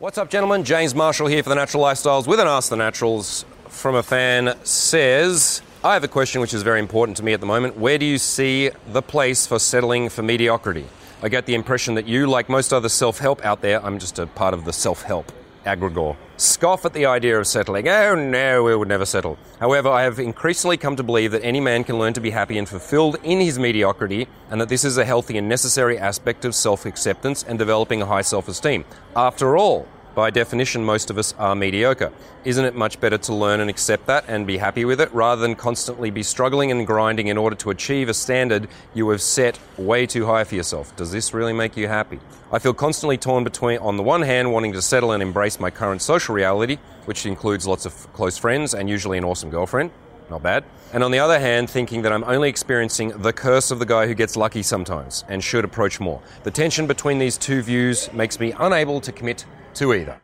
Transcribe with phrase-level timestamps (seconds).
[0.00, 0.64] What's up, gentlemen?
[0.64, 4.56] James Marshall here for the Natural Lifestyles with an Ask the Naturals from a fan
[4.64, 7.76] says, I have a question which is very important to me at the moment.
[7.76, 10.86] Where do you see the place for settling for mediocrity?
[11.22, 14.18] I get the impression that you, like most other self help out there, I'm just
[14.18, 15.30] a part of the self help
[15.64, 17.88] aggregor, scoff at the idea of settling.
[17.88, 19.38] Oh no, we would never settle.
[19.58, 22.58] However, I have increasingly come to believe that any man can learn to be happy
[22.58, 26.54] and fulfilled in his mediocrity, and that this is a healthy and necessary aspect of
[26.54, 28.84] self acceptance and developing a high self esteem.
[29.14, 32.12] After all, by definition, most of us are mediocre.
[32.44, 35.40] Isn't it much better to learn and accept that and be happy with it rather
[35.40, 39.58] than constantly be struggling and grinding in order to achieve a standard you have set
[39.78, 40.94] way too high for yourself?
[40.96, 42.18] Does this really make you happy?
[42.52, 45.70] I feel constantly torn between, on the one hand, wanting to settle and embrace my
[45.70, 49.92] current social reality, which includes lots of close friends and usually an awesome girlfriend.
[50.30, 50.64] Not bad.
[50.92, 54.06] And on the other hand, thinking that I'm only experiencing the curse of the guy
[54.06, 56.20] who gets lucky sometimes and should approach more.
[56.42, 60.20] The tension between these two views makes me unable to commit to either.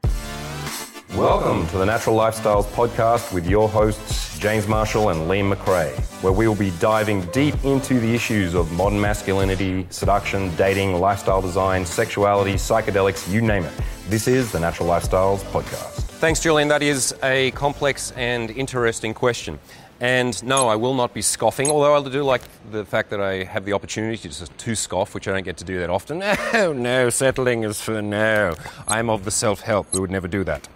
[1.15, 6.33] Welcome to the Natural Lifestyles podcast with your hosts, James Marshall and Liam McRae, where
[6.33, 11.87] we will be diving deep into the issues of modern masculinity, seduction, dating, lifestyle design,
[11.87, 13.73] sexuality, psychedelics, you name it.
[14.11, 16.03] This is the Natural Lifestyles podcast.
[16.19, 16.69] Thanks, Julian.
[16.69, 19.59] That is a complex and interesting question.
[20.01, 23.45] And no, I will not be scoffing, although I do like the fact that I
[23.45, 26.23] have the opportunity to, to scoff, which I don't get to do that often.
[26.55, 28.55] Oh, no, settling is for no.
[28.87, 29.93] I'm of the self help.
[29.93, 30.69] We would never do that.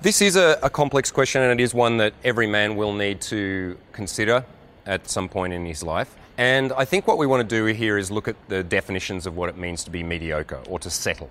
[0.00, 3.20] This is a, a, complex question, and it is one that every man will need
[3.22, 4.44] to consider
[4.86, 6.14] at some point in his life.
[6.38, 9.36] And I think what we want to do here is look at the definitions of
[9.36, 11.28] what it means to be mediocre or to settle.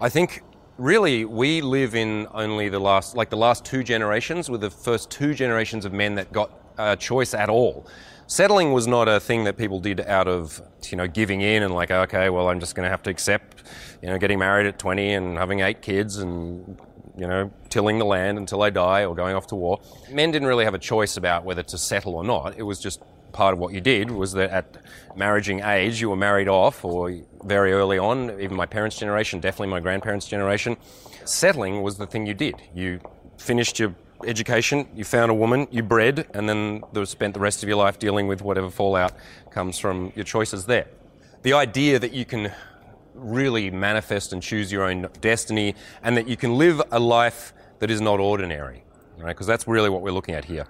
[0.00, 0.42] I think
[0.76, 5.10] really we live in only the last, like the last two generations, with the first
[5.10, 7.86] two generations of men that got a choice at all.
[8.26, 11.74] Settling was not a thing that people did out of, you know, giving in and
[11.74, 13.64] like, okay, well, I'm just going to have to accept,
[14.02, 16.78] you know, getting married at 20 and having eight kids and,
[17.16, 19.80] you know, tilling the land until I die or going off to war.
[20.10, 22.56] Men didn't really have a choice about whether to settle or not.
[22.56, 24.76] It was just part of what you did was that at
[25.16, 27.12] marriaging age, you were married off or
[27.44, 30.76] very early on, even my parents' generation, definitely my grandparents' generation.
[31.24, 32.54] Settling was the thing you did.
[32.74, 33.00] You
[33.38, 33.94] finished your
[34.26, 37.98] education, you found a woman, you bred, and then spent the rest of your life
[37.98, 39.12] dealing with whatever fallout
[39.50, 40.86] comes from your choices there.
[41.42, 42.52] The idea that you can
[43.14, 47.90] really manifest and choose your own destiny and that you can live a life that
[47.90, 48.82] is not ordinary,
[49.18, 49.28] right?
[49.28, 50.66] Because that's really what we're looking at here.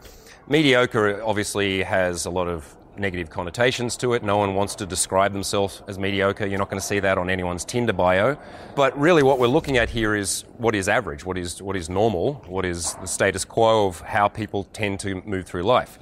[0.49, 4.22] Mediocre obviously has a lot of negative connotations to it.
[4.22, 6.46] No one wants to describe themselves as mediocre.
[6.46, 8.36] You're not going to see that on anyone's Tinder bio.
[8.74, 11.88] But really, what we're looking at here is what is average, what is, what is
[11.88, 15.98] normal, what is the status quo of how people tend to move through life.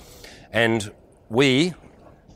[0.52, 0.90] And
[1.28, 1.74] we,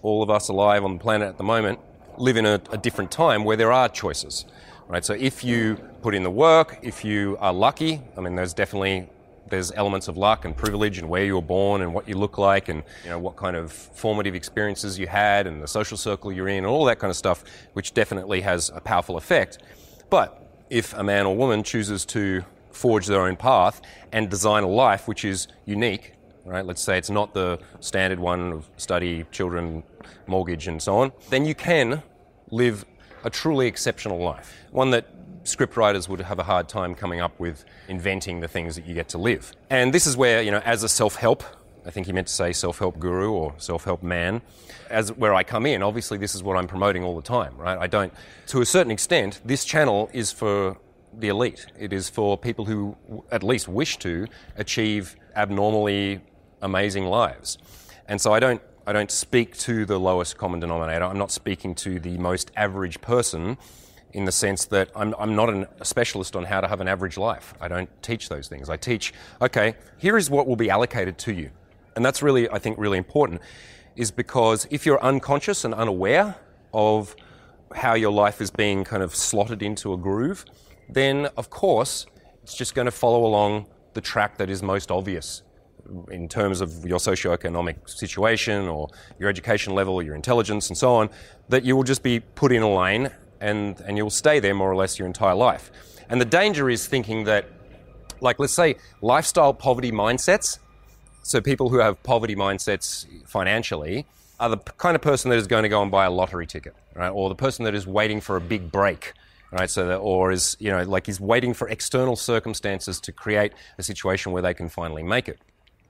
[0.03, 1.81] all of us alive on the planet at the moment,
[2.19, 4.45] live in a, a different time where there are choices.
[4.89, 5.05] Right?
[5.05, 9.09] So if you put in the work, if you are lucky, I mean, there's definitely
[9.53, 12.39] there's elements of luck and privilege and where you were born and what you look
[12.39, 16.33] like and you know what kind of formative experiences you had and the social circle
[16.33, 19.59] you're in and all that kind of stuff, which definitely has a powerful effect.
[20.09, 24.69] But if a man or woman chooses to forge their own path and design a
[24.69, 26.15] life which is unique,
[26.47, 26.65] right?
[26.65, 29.83] Let's say it's not the standard one of study, children,
[30.27, 32.03] mortgage, and so on, then you can
[32.51, 32.87] live
[33.23, 34.51] a truly exceptional life.
[34.71, 35.07] One that
[35.45, 39.09] scriptwriters would have a hard time coming up with inventing the things that you get
[39.11, 39.53] to live.
[39.71, 41.43] And this is where, you know, as a self help,
[41.85, 44.43] I think he meant to say self help guru or self help man,
[44.91, 45.83] as where I come in.
[45.83, 47.79] Obviously, this is what I'm promoting all the time, right?
[47.79, 48.13] I don't,
[48.49, 50.77] to a certain extent, this channel is for
[51.19, 51.67] the elite.
[51.79, 52.97] It is for people who
[53.31, 54.27] at least wish to
[54.57, 56.21] achieve abnormally
[56.63, 57.59] amazing lives.
[58.09, 61.05] And so I don't I don't speak to the lowest common denominator.
[61.05, 63.57] I'm not speaking to the most average person
[64.13, 66.89] in the sense that I'm, I'm not an, a specialist on how to have an
[66.89, 67.55] average life.
[67.61, 68.69] I don't teach those things.
[68.69, 71.51] I teach, okay, here is what will be allocated to you.
[71.97, 73.41] And that's really, I think, really important,
[73.97, 76.37] is because if you're unconscious and unaware
[76.73, 77.15] of
[77.75, 80.45] how your life is being kind of slotted into a groove,
[80.89, 82.07] then of course
[82.43, 85.43] it's just going to follow along the track that is most obvious
[86.11, 88.89] in terms of your socioeconomic situation or
[89.19, 91.11] your education level, your intelligence, and so on,
[91.49, 93.11] that you will just be put in a lane
[93.43, 95.71] and, and you'll stay there more or less your entire life.
[96.09, 97.47] And the danger is thinking that,
[98.21, 100.59] like, let's say lifestyle poverty mindsets,
[101.23, 104.07] so people who have poverty mindsets financially,
[104.39, 106.75] are the kind of person that is going to go and buy a lottery ticket,
[106.95, 107.11] right?
[107.11, 109.13] Or the person that is waiting for a big break,
[109.51, 109.71] right?
[109.71, 113.83] So that, or is, you know, like is waiting for external circumstances to create a
[113.83, 115.39] situation where they can finally make it.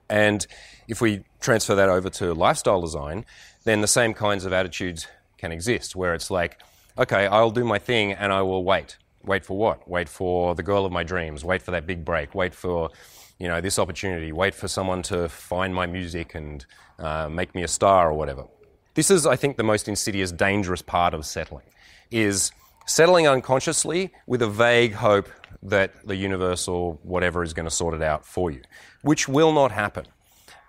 [0.09, 0.45] And
[0.87, 3.25] if we transfer that over to lifestyle design,
[3.63, 5.07] then the same kinds of attitudes
[5.37, 6.59] can exist, where it's like,
[6.97, 8.97] okay, I'll do my thing and I will wait.
[9.23, 9.87] Wait for what?
[9.87, 11.45] Wait for the girl of my dreams.
[11.45, 12.35] Wait for that big break.
[12.35, 12.89] Wait for,
[13.39, 14.31] you know, this opportunity.
[14.31, 16.65] Wait for someone to find my music and
[16.99, 18.45] uh, make me a star or whatever.
[18.95, 21.65] This is, I think, the most insidious, dangerous part of settling,
[22.11, 22.51] is
[22.85, 25.29] settling unconsciously with a vague hope
[25.63, 28.61] that the universe or whatever is going to sort it out for you,
[29.01, 30.05] which will not happen.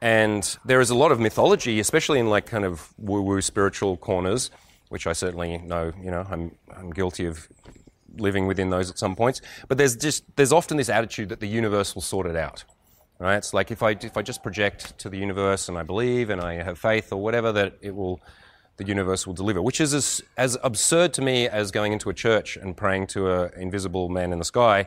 [0.01, 4.51] And there is a lot of mythology, especially in like kind of woo-woo spiritual corners,
[4.95, 7.49] which I certainly know, you know, I'm, I'm guilty of
[8.17, 9.41] living within those at some points.
[9.67, 12.63] But there's just there's often this attitude that the universe will sort it out.
[13.19, 13.35] Right?
[13.35, 16.41] It's like if I if I just project to the universe and I believe and
[16.41, 18.21] I have faith or whatever that it will
[18.77, 22.15] the universe will deliver, which is as, as absurd to me as going into a
[22.15, 24.87] church and praying to an invisible man in the sky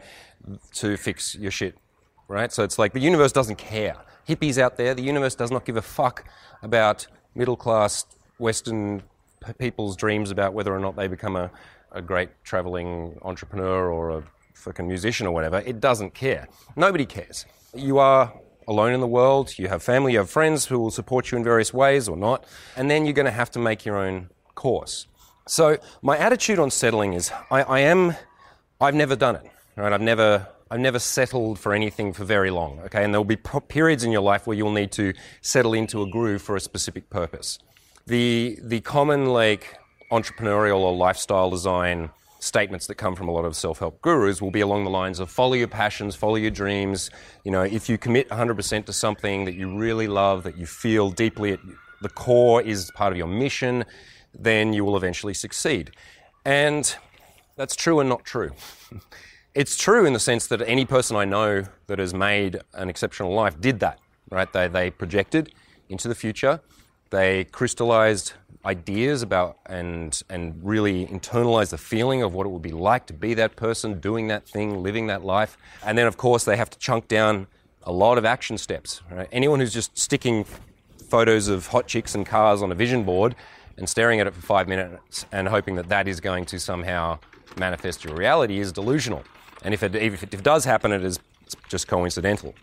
[0.76, 1.78] to fix your shit.
[2.30, 2.54] Right?
[2.54, 3.98] So it's like the universe doesn't care.
[4.26, 6.24] Hippies out there, the universe does not give a fuck
[6.64, 8.06] about middle class
[8.38, 9.04] Western
[9.58, 11.52] people's dreams about whether or not they become a,
[11.92, 14.24] a great traveling entrepreneur or a
[14.54, 15.60] fucking musician or whatever.
[15.66, 16.48] It doesn't care.
[16.76, 17.46] Nobody cares.
[17.74, 18.34] You are
[18.68, 19.58] alone in the world.
[19.58, 22.46] You have family, you have friends who will support you in various ways or not.
[22.76, 25.08] And then you're going to have to make your own course.
[25.48, 28.16] So my attitude on settling is I, I am,
[28.82, 29.50] I've never done it.
[29.78, 29.94] Right?
[29.94, 32.80] I've never, I've never settled for anything for very long.
[32.86, 36.02] Okay, and there will be periods in your life where you'll need to settle into
[36.02, 37.60] a groove for a specific purpose.
[38.08, 39.78] The the common like
[40.12, 42.10] entrepreneurial or lifestyle design
[42.40, 45.30] statements that come from a lot of self-help gurus will be along the lines of
[45.30, 47.10] follow your passions, follow your dreams.
[47.44, 51.10] You know, if you commit 100% to something that you really love, that you feel
[51.10, 51.60] deeply at
[52.02, 53.84] the core is part of your mission,
[54.34, 55.92] then you will eventually succeed.
[56.46, 56.96] And
[57.58, 58.52] that's true and not true.
[59.54, 63.34] it's true in the sense that any person I know that has made an exceptional
[63.34, 64.00] life did that,
[64.30, 64.52] right?
[64.54, 65.54] They, they projected
[65.90, 66.62] into the future,
[67.10, 68.34] they crystallized
[68.66, 73.14] ideas about and and really internalize the feeling of what it would be like to
[73.14, 75.58] be that person doing that thing living that life.
[75.84, 77.48] And then of course they have to chunk down
[77.84, 79.30] a lot of action steps right?
[79.32, 80.46] anyone who's just sticking
[81.08, 83.36] photos of hot chicks and cars on a vision board
[83.78, 87.18] and staring at it for five minutes and hoping that that is going to somehow
[87.58, 89.24] manifest your reality is delusional.
[89.64, 91.20] And if it, if it does happen it is
[91.70, 92.54] just coincidental.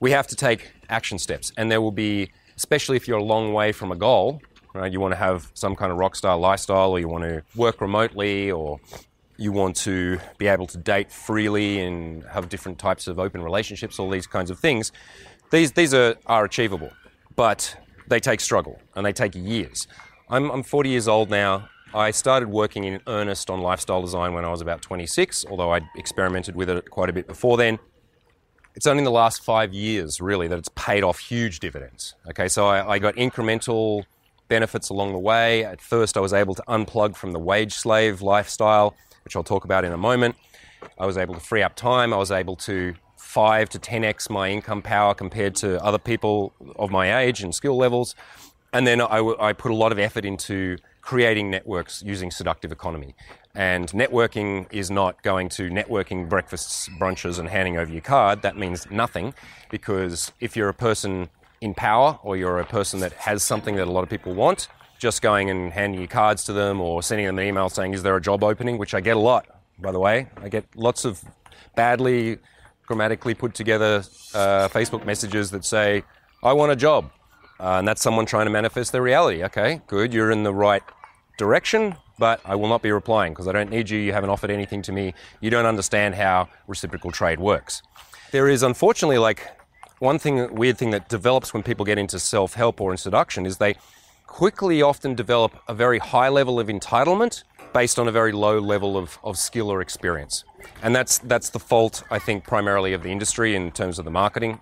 [0.00, 3.54] We have to take action steps and there will be especially if you're a long
[3.54, 4.42] way from a goal
[4.74, 4.92] right?
[4.92, 7.80] You want to have some kind of rock star lifestyle, or you want to work
[7.80, 8.80] remotely, or
[9.36, 13.98] you want to be able to date freely and have different types of open relationships,
[13.98, 14.92] all these kinds of things.
[15.50, 16.90] These, these are, are achievable,
[17.36, 17.76] but
[18.08, 19.86] they take struggle and they take years.
[20.28, 21.68] I'm, I'm 40 years old now.
[21.94, 25.88] I started working in earnest on lifestyle design when I was about 26, although I'd
[25.96, 27.78] experimented with it quite a bit before then.
[28.78, 32.14] It's only in the last five years, really, that it's paid off huge dividends.
[32.30, 34.04] Okay, so I, I got incremental
[34.46, 35.64] benefits along the way.
[35.64, 38.94] At first, I was able to unplug from the wage slave lifestyle,
[39.24, 40.36] which I'll talk about in a moment.
[40.96, 42.14] I was able to free up time.
[42.14, 46.92] I was able to 5 to 10x my income power compared to other people of
[46.92, 48.14] my age and skill levels.
[48.72, 53.16] And then I, I put a lot of effort into creating networks using seductive economy.
[53.58, 58.42] And networking is not going to networking breakfasts, brunches, and handing over your card.
[58.42, 59.34] That means nothing
[59.68, 61.28] because if you're a person
[61.60, 64.68] in power or you're a person that has something that a lot of people want,
[65.00, 68.04] just going and handing your cards to them or sending them an email saying, Is
[68.04, 68.78] there a job opening?
[68.78, 69.46] Which I get a lot,
[69.76, 70.28] by the way.
[70.36, 71.20] I get lots of
[71.74, 72.38] badly
[72.86, 76.04] grammatically put together uh, Facebook messages that say,
[76.44, 77.10] I want a job.
[77.58, 79.42] Uh, and that's someone trying to manifest their reality.
[79.42, 80.84] Okay, good, you're in the right
[81.38, 83.98] direction, but I will not be replying because I don't need you.
[83.98, 85.14] You haven't offered anything to me.
[85.40, 87.82] You don't understand how reciprocal trade works.
[88.32, 89.48] There is unfortunately like
[90.00, 93.46] one thing, weird thing that develops when people get into self help or in seduction
[93.46, 93.76] is they
[94.26, 98.96] quickly often develop a very high level of entitlement based on a very low level
[98.96, 100.44] of, of skill or experience.
[100.82, 104.10] And that's, that's the fault, I think, primarily of the industry in terms of the
[104.10, 104.60] marketing.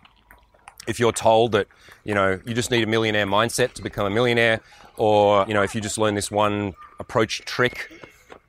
[0.88, 1.66] If you're told that,
[2.04, 4.60] you know, you just need a millionaire mindset to become a millionaire,
[4.96, 7.90] or, you know, if you just learn this one approach trick,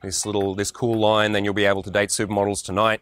[0.02, 3.00] this little, this cool line, then you'll be able to date supermodels tonight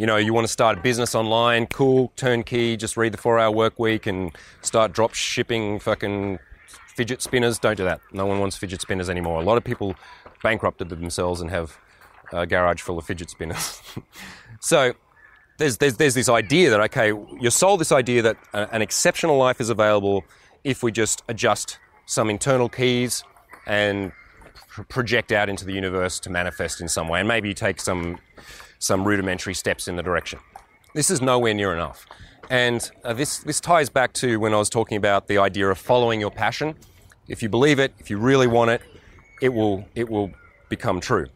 [0.00, 3.38] you know, you want to start a business online, cool, turnkey, just read the four
[3.38, 6.38] hour work week and start drop shipping fucking
[6.96, 7.58] fidget spinners.
[7.58, 8.00] Don't do that.
[8.12, 9.42] No one wants fidget spinners anymore.
[9.42, 9.94] A lot of people
[10.42, 11.76] bankrupted themselves and have
[12.32, 13.82] a garage full of fidget spinners.
[14.60, 14.94] so
[15.58, 19.36] there's, there's, there's this idea that, okay, you're sold this idea that uh, an exceptional
[19.36, 20.24] life is available
[20.62, 23.24] if we just adjust some internal keys
[23.66, 24.12] and
[24.88, 27.20] project out into the universe to manifest in some way.
[27.20, 28.18] And maybe take some
[28.80, 30.40] some rudimentary steps in the direction.
[30.94, 32.06] This is nowhere near enough.
[32.48, 35.78] And uh, this, this ties back to when I was talking about the idea of
[35.78, 36.74] following your passion.
[37.28, 38.82] If you believe it, if you really want it,
[39.40, 40.32] it will, it will
[40.68, 41.26] become true.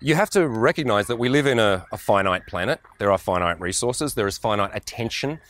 [0.00, 2.80] you have to recognize that we live in a, a, finite planet.
[2.98, 4.14] There are finite resources.
[4.14, 5.40] There is finite attention.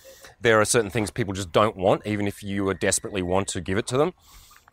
[0.41, 3.77] There are certain things people just don't want, even if you desperately want to give
[3.77, 4.15] it to them.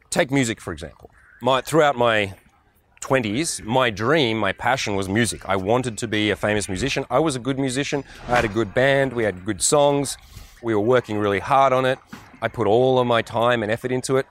[0.10, 1.10] Take music, for example.
[1.42, 2.36] My, throughout my
[3.04, 5.48] 20s, my dream, my passion was music.
[5.48, 7.06] I wanted to be a famous musician.
[7.10, 8.04] I was a good musician.
[8.30, 9.12] I had a good band.
[9.12, 10.18] We had good songs.
[10.62, 12.00] We were working really hard on it.
[12.42, 14.26] I put all of my time and effort into it.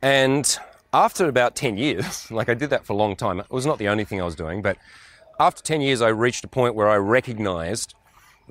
[0.00, 0.56] And
[0.92, 3.78] after about 10 years, like I did that for a long time, it was not
[3.78, 4.78] the only thing I was doing, but
[5.40, 7.94] after 10 years, I reached a point where I recognized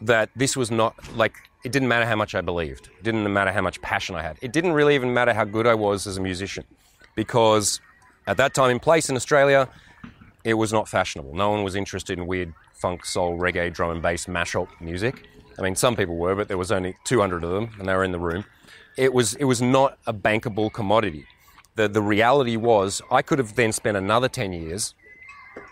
[0.01, 3.53] that this was not like, it didn't matter how much I believed, it didn't matter
[3.53, 6.17] how much passion I had, it didn't really even matter how good I was as
[6.17, 6.65] a musician
[7.15, 7.79] because
[8.27, 9.67] at that time in place in Australia,
[10.43, 11.33] it was not fashionable.
[11.33, 15.27] No one was interested in weird funk, soul, reggae, drum and bass mashup music.
[15.57, 18.03] I mean, some people were, but there was only 200 of them, and they were
[18.03, 18.43] in the room.
[18.97, 21.25] It was it was not a bankable commodity.
[21.75, 24.95] The the reality was, I could have then spent another 10 years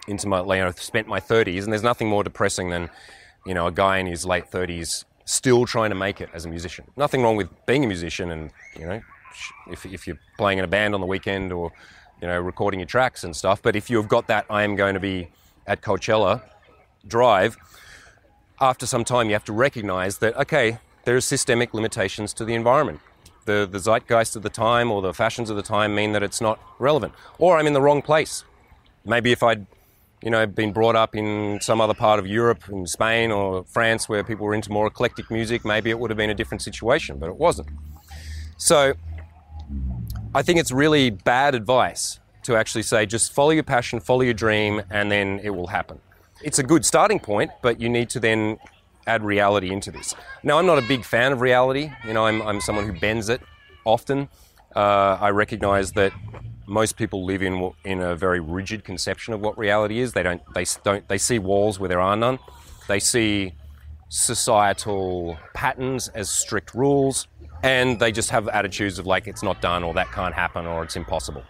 [0.08, 2.89] into my, you know, spent my 30s, and there's nothing more depressing than,
[3.46, 6.50] you know, a guy in his late 30s still trying to make it as a
[6.50, 6.86] musician.
[6.98, 9.01] Nothing wrong with being a musician, and you know,
[9.70, 11.72] if if you're playing in a band on the weekend or
[12.22, 13.62] you know, recording your tracks and stuff.
[13.62, 15.30] But if you've got that, I am going to be
[15.68, 16.42] at Coachella
[17.08, 17.58] drive,
[18.60, 22.54] after some time you have to recognize that, okay, there are systemic limitations to the
[22.54, 23.00] environment.
[23.46, 26.42] The, the zeitgeist of the time or the fashions of the time mean that it's
[26.42, 27.13] not relevant.
[27.40, 28.44] Or I'm in the wrong place.
[29.04, 29.66] Maybe if I'd
[30.24, 34.08] you know, been brought up in some other part of Europe, in Spain or France,
[34.08, 37.18] where people were into more eclectic music, maybe it would have been a different situation,
[37.18, 37.70] but it wasn't.
[38.58, 38.94] So
[40.33, 44.33] I think it's really bad advice to actually say just follow your passion, follow your
[44.33, 46.00] dream, and then it will happen.
[46.41, 48.57] It's a good starting point, but you need to then
[49.05, 50.15] add reality into this.
[50.41, 51.91] Now, I'm not a big fan of reality.
[52.07, 53.41] You know, I'm, I'm someone who bends it
[53.83, 54.29] often.
[54.73, 56.13] Uh, I recognize that
[56.65, 60.13] most people live in in a very rigid conception of what reality is.
[60.13, 62.39] They don't they don't they see walls where there are none.
[62.88, 63.53] They see
[64.07, 67.27] societal patterns as strict rules
[67.63, 70.84] and they just have attitudes of like it's not done or that can't happen or
[70.84, 71.44] it's impossible.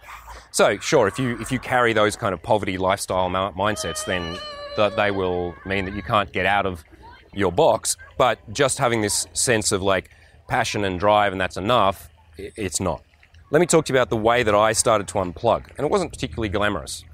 [0.50, 4.38] So sure, if you if you carry those kind of poverty lifestyle mindsets, then
[4.76, 6.84] th- they will mean that you can't get out of
[7.32, 7.96] your box.
[8.18, 10.10] But just having this sense of like
[10.48, 13.02] passion and drive and that's enough, it's not.
[13.50, 15.90] Let me talk to you about the way that I started to unplug, and it
[15.90, 17.04] wasn't particularly glamorous.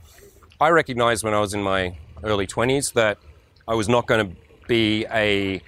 [0.60, 3.18] I recognized when I was in my early 20s that
[3.66, 4.36] I was not going to
[4.66, 5.60] be a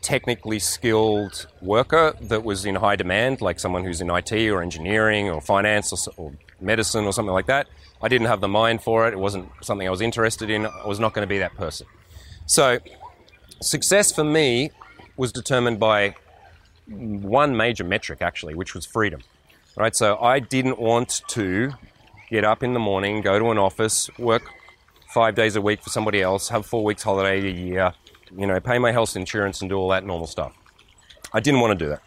[0.00, 5.28] technically skilled worker that was in high demand, like someone who's in IT or engineering
[5.28, 7.68] or finance or, or, medicine or something like that.
[8.02, 9.14] I didn't have the mind for it.
[9.14, 10.66] It wasn't something I was interested in.
[10.66, 11.86] I was not going to be that person.
[12.46, 12.78] So,
[13.60, 14.70] success for me
[15.16, 16.16] was determined by
[16.86, 19.20] one major metric, actually, which was freedom.
[19.76, 19.94] Right?
[19.94, 21.74] So, I didn't want to
[22.30, 24.42] get up in the morning, go to an office, work
[25.08, 27.92] five days a week for somebody else, have four weeks holiday a year,
[28.36, 30.52] you know, pay my health insurance and do all that normal stuff.
[31.32, 32.02] I didn't want to do that.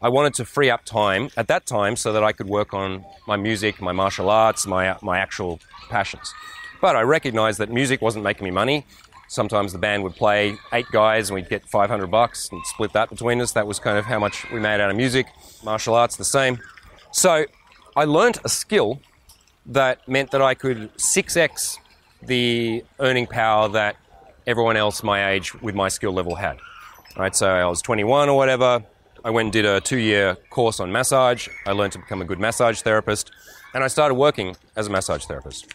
[0.00, 3.04] I wanted to free up time at that time so that I could work on
[3.28, 6.34] my music, my martial arts, my, my actual passions.
[6.80, 8.84] But I recognized that music wasn't making me money.
[9.28, 13.10] Sometimes the band would play eight guys and we'd get 500 bucks and split that
[13.10, 13.52] between us.
[13.52, 15.26] That was kind of how much we made out of music.
[15.62, 16.58] Martial arts, the same.
[17.12, 17.46] So
[17.94, 19.00] I learned a skill
[19.66, 21.78] that meant that I could 6x
[22.22, 23.96] the earning power that
[24.46, 26.58] everyone else my age with my skill level had.
[27.16, 28.82] Right, so I was 21 or whatever.
[29.24, 31.46] I went and did a two-year course on massage.
[31.66, 33.30] I learned to become a good massage therapist,
[33.74, 35.66] and I started working as a massage therapist.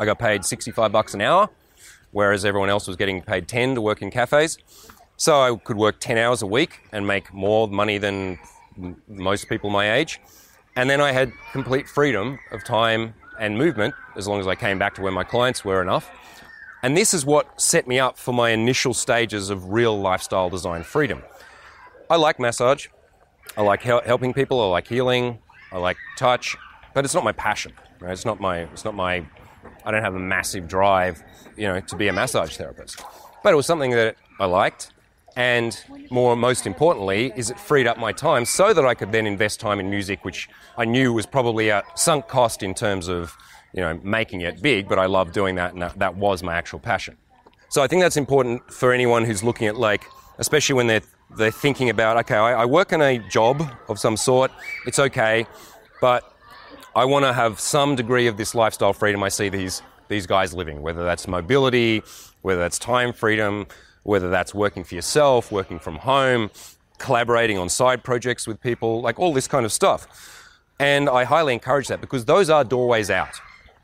[0.00, 1.50] I got paid 65 bucks an hour,
[2.12, 4.58] whereas everyone else was getting paid 10 to work in cafes.
[5.16, 8.38] So I could work 10 hours a week and make more money than
[9.08, 10.20] most people my age.
[10.76, 14.78] And then I had complete freedom of time and movement as long as I came
[14.78, 16.08] back to where my clients were enough.
[16.82, 20.84] And this is what set me up for my initial stages of real lifestyle design
[20.84, 21.22] freedom.
[22.08, 22.86] I like massage.
[23.56, 24.60] I like hel- helping people.
[24.60, 25.38] I like healing.
[25.72, 26.56] I like touch,
[26.94, 27.72] but it's not my passion.
[28.00, 28.12] Right?
[28.12, 28.60] It's not my.
[28.60, 29.26] It's not my.
[29.84, 31.22] I don't have a massive drive,
[31.56, 33.02] you know, to be a massage therapist.
[33.42, 34.92] But it was something that I liked,
[35.36, 35.78] and
[36.10, 39.60] more, most importantly, is it freed up my time so that I could then invest
[39.60, 43.36] time in music, which I knew was probably a sunk cost in terms of
[43.72, 46.54] you know, making it big, but I love doing that, and that, that was my
[46.54, 47.16] actual passion.
[47.68, 50.04] So I think that's important for anyone who's looking at like,
[50.38, 51.02] especially when they're
[51.36, 54.50] they're thinking about, okay, I, I work in a job of some sort,
[54.86, 55.46] it's okay,
[56.00, 56.32] but
[56.96, 60.54] I want to have some degree of this lifestyle freedom I see these these guys
[60.54, 62.02] living, whether that's mobility,
[62.40, 63.66] whether that's time freedom,
[64.04, 66.50] whether that's working for yourself, working from home,
[66.96, 70.06] collaborating on side projects with people, like all this kind of stuff.
[70.80, 73.38] And I highly encourage that because those are doorways out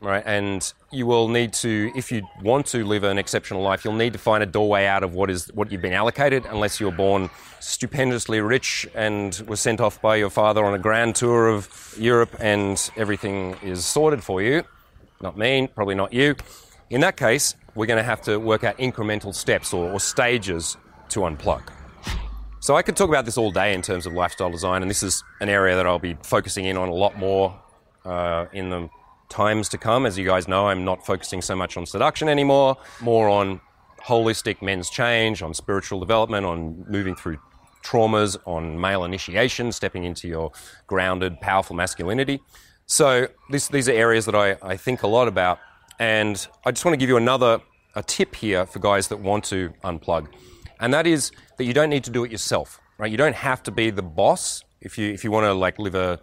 [0.05, 0.23] right?
[0.25, 4.13] And you will need to, if you want to live an exceptional life, you'll need
[4.13, 7.29] to find a doorway out of what is what you've been allocated, unless you're born
[7.59, 12.35] stupendously rich and were sent off by your father on a grand tour of Europe
[12.39, 14.63] and everything is sorted for you.
[15.21, 16.35] Not me, probably not you.
[16.91, 20.77] In that case, we're going to have to work out incremental steps or, or stages
[21.09, 21.63] to unplug.
[22.59, 25.01] So I could talk about this all day in terms of lifestyle design, and this
[25.01, 27.59] is an area that I'll be focusing in on a lot more
[28.05, 28.89] uh, in the
[29.29, 30.05] times to come.
[30.05, 33.61] As you guys know, I'm not focusing so much on seduction anymore, more on
[34.01, 37.37] holistic men's change, on spiritual development, on moving through
[37.83, 40.51] traumas, on male initiation, stepping into your
[40.87, 42.41] grounded, powerful masculinity.
[42.85, 45.59] So this, these are areas that I, I think a lot about.
[45.99, 47.61] And I just want to give you another
[47.95, 50.27] a tip here for guys that want to unplug.
[50.79, 52.79] And that is that you don't need to do it yourself.
[52.97, 53.11] Right?
[53.11, 55.95] You don't have to be the boss if you if you want to like live
[55.95, 56.19] a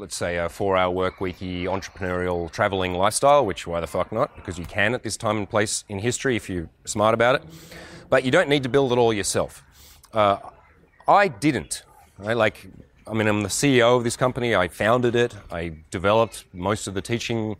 [0.00, 4.34] let's say a four hour work weeky entrepreneurial traveling lifestyle, which why the fuck not?
[4.34, 7.44] Because you can at this time and place in history if you're smart about it.
[8.08, 9.62] But you don't need to build it all yourself.
[10.12, 10.38] Uh,
[11.06, 11.82] I didn't.
[12.18, 12.36] Right?
[12.36, 12.66] Like,
[13.06, 14.54] I mean, I'm the CEO of this company.
[14.54, 15.34] I founded it.
[15.52, 17.56] I developed most of the teaching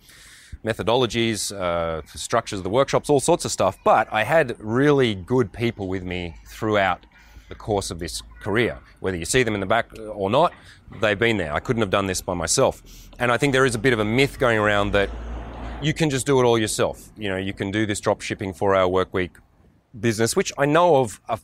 [0.64, 3.78] methodologies, uh, structures of the workshops, all sorts of stuff.
[3.84, 7.04] But I had really good people with me throughout
[7.50, 8.78] the course of this career.
[9.00, 10.54] Whether you see them in the back or not,
[11.00, 11.52] they've been there.
[11.52, 12.82] I couldn't have done this by myself.
[13.18, 15.10] And I think there is a bit of a myth going around that
[15.82, 17.10] you can just do it all yourself.
[17.18, 19.32] You know, you can do this drop shipping four hour work week
[19.98, 21.38] business, which I know of a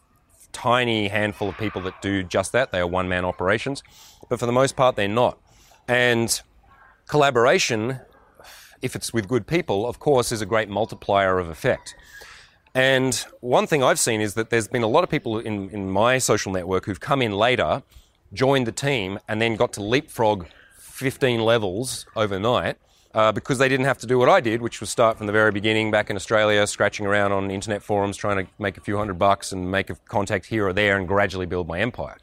[0.53, 2.73] tiny handful of people that do just that.
[2.73, 3.83] They are one man operations.
[4.31, 5.39] But for the most part, they're not.
[5.89, 6.41] And
[7.09, 8.01] collaboration,
[8.81, 11.95] if it's with good people, of course, is a great multiplier of effect.
[12.76, 15.90] And one thing I've seen is that there's been a lot of people in, in
[15.90, 17.83] my social network who've come in later,
[18.35, 22.76] joined the team, and then got to leapfrog 15 levels overnight
[23.14, 25.33] uh, because they didn't have to do what I did, which was start from the
[25.33, 28.99] very beginning back in Australia, scratching around on internet forums, trying to make a few
[28.99, 32.18] hundred bucks and make a contact here or there and gradually build my empire.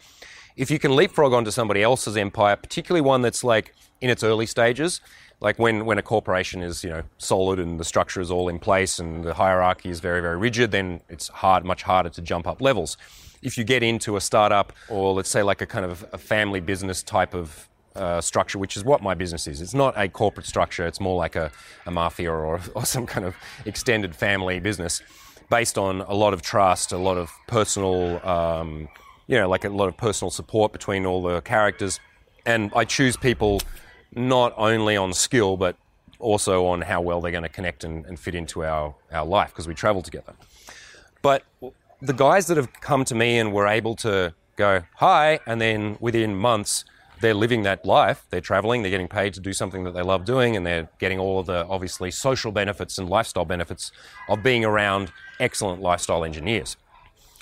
[0.55, 4.45] If you can leapfrog onto somebody else's empire, particularly one that's like in its early
[4.45, 5.01] stages,
[5.43, 8.58] like when, when a corporation is you know solid and the structure is all in
[8.58, 12.47] place and the hierarchy is very very rigid, then it's hard much harder to jump
[12.47, 12.97] up levels.
[13.41, 16.62] If you get into a startup or let's say like a kind of a family
[16.62, 19.62] business type of uh, structure, which is what my business is.
[19.62, 20.88] It's not a corporate structure.
[20.88, 21.51] It's more like a,
[21.86, 25.03] a mafia or, or some kind of extended family business
[25.49, 28.88] based on a lot of trust, a lot of personal, um,
[29.27, 31.99] you know, like a lot of personal support between all the characters.
[32.45, 33.62] And I choose people
[34.15, 35.76] not only on skill, but
[36.19, 39.49] also on how well they're going to connect and, and fit into our, our life
[39.49, 40.34] because we travel together.
[41.21, 41.43] But
[42.02, 45.97] the guys that have come to me and were able to go, hi, and then
[45.99, 46.86] within months,
[47.21, 48.26] they're living that life.
[48.30, 51.19] They're traveling, they're getting paid to do something that they love doing, and they're getting
[51.19, 53.91] all of the obviously social benefits and lifestyle benefits
[54.28, 56.76] of being around excellent lifestyle engineers.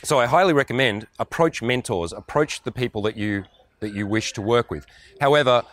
[0.04, 3.46] So I highly recommend approach mentors, approach the people that you
[3.80, 4.86] that you wish to work with.
[5.20, 5.64] However,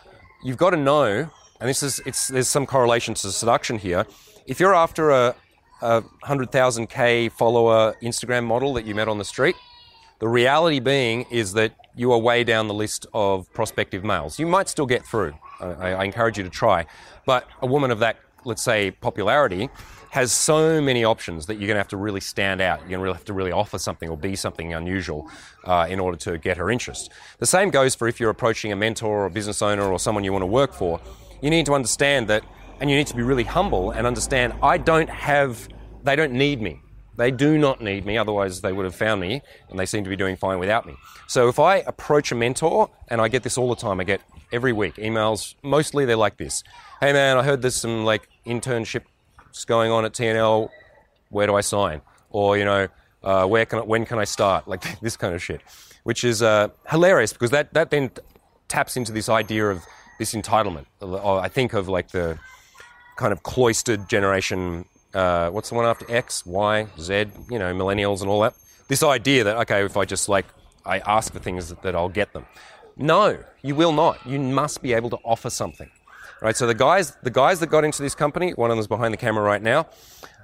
[0.43, 4.05] you've got to know, and this is it's there's some correlation to seduction here.
[4.45, 5.35] If you're after a,
[5.81, 9.55] a hundred thousand k follower Instagram model that you met on the street,
[10.19, 14.39] the reality being is that you are way down the list of prospective males.
[14.39, 15.33] You might still get through.
[15.59, 16.85] I, I encourage you to try,
[17.25, 19.69] but a woman of that, let's say, popularity
[20.11, 22.79] has so many options that you're going to have to really stand out.
[22.81, 25.29] You're going to have to really offer something or be something unusual
[25.65, 27.11] uh, in order to get her interest.
[27.37, 30.23] The same goes for if you're approaching a mentor or a business owner or someone
[30.23, 30.99] you want to work for.
[31.41, 32.43] You need to understand that,
[32.79, 35.69] and you need to be really humble and understand I don't have,
[36.03, 36.81] they don't need me.
[37.19, 40.09] They do not need me, otherwise, they would have found me, and they seem to
[40.09, 40.95] be doing fine without me.
[41.27, 44.21] So, if I approach a mentor, and I get this all the time, I get
[44.51, 46.63] every week emails, mostly they're like this
[47.01, 49.03] Hey man, I heard there's some like internship
[49.67, 50.69] going on at TNL.
[51.29, 52.01] Where do I sign?
[52.29, 52.87] Or you know,
[53.23, 54.67] uh, where can I, when can I start?
[54.67, 55.61] Like this kind of shit,
[56.03, 58.11] which is uh, hilarious because that that then
[58.69, 59.83] taps into this idea of
[60.19, 60.85] this entitlement.
[61.01, 62.39] I think of like the
[63.17, 64.85] kind of cloistered generation.
[65.13, 67.25] Uh, what's the one after X, Y, Z?
[67.49, 68.53] You know, millennials and all that.
[68.87, 70.45] This idea that okay, if I just like
[70.85, 72.45] I ask for things that, that I'll get them.
[72.97, 74.25] No, you will not.
[74.25, 75.89] You must be able to offer something.
[76.41, 78.87] Right, so the guys, the guys that got into this company, one of them is
[78.87, 79.87] behind the camera right now,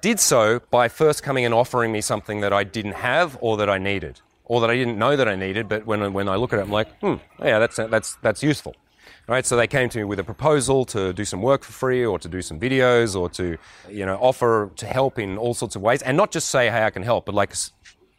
[0.02, 3.70] did so by first coming and offering me something that I didn't have or that
[3.70, 5.70] I needed, or that I didn't know that I needed.
[5.70, 8.76] But when, when I look at it, I'm like, hmm, yeah, that's that's that's useful.
[9.28, 12.06] Right, so they came to me with a proposal to do some work for free,
[12.06, 13.58] or to do some videos, or to
[13.90, 16.84] you know offer to help in all sorts of ways, and not just say, hey,
[16.84, 17.56] I can help, but like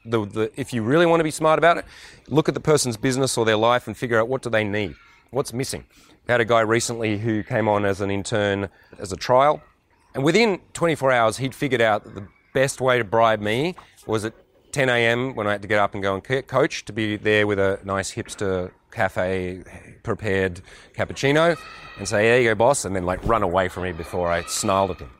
[0.04, 1.84] the, the, if you really want to be smart about it,
[2.28, 4.96] look at the person's business or their life and figure out what do they need,
[5.30, 5.84] what's missing.
[6.26, 9.62] We had a guy recently who came on as an intern as a trial,
[10.14, 14.24] And within 24 hours, he'd figured out that the best way to bribe me was
[14.24, 14.32] at
[14.72, 15.34] 10 a.m.
[15.34, 17.78] when I had to get up and go and coach to be there with a
[17.84, 19.62] nice hipster cafe
[20.02, 20.60] prepared
[20.94, 21.56] cappuccino
[21.98, 24.42] and say, there you go, boss, and then like run away from me before I
[24.44, 25.10] snarled at him.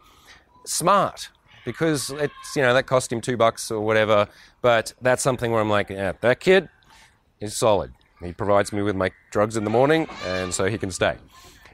[0.64, 1.28] Smart,
[1.64, 4.28] because it's, you know, that cost him two bucks or whatever,
[4.62, 6.68] but that's something where I'm like, yeah, that kid
[7.40, 7.92] is solid.
[8.22, 11.16] He provides me with my drugs in the morning, and so he can stay.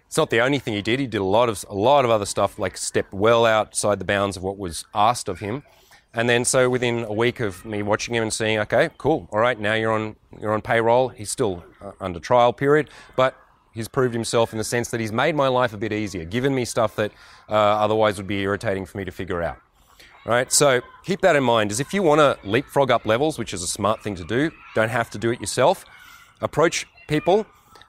[0.07, 1.00] It's not the only thing he did.
[1.00, 4.05] He did a lot of a lot of other stuff, like stepped well outside the
[4.05, 5.62] bounds of what was asked of him.
[6.14, 9.40] And then, so within a week of me watching him and seeing, okay, cool, all
[9.40, 11.09] right, now you're on you're on payroll.
[11.09, 13.35] He's still uh, under trial period, but
[13.72, 16.55] he's proved himself in the sense that he's made my life a bit easier, given
[16.55, 17.12] me stuff that
[17.48, 19.57] uh, otherwise would be irritating for me to figure out.
[20.25, 21.72] Right, so keep that in mind.
[21.72, 24.53] Is if you want to leapfrog up levels, which is a smart thing to do,
[24.75, 25.85] don't have to do it yourself.
[26.40, 27.46] Approach people,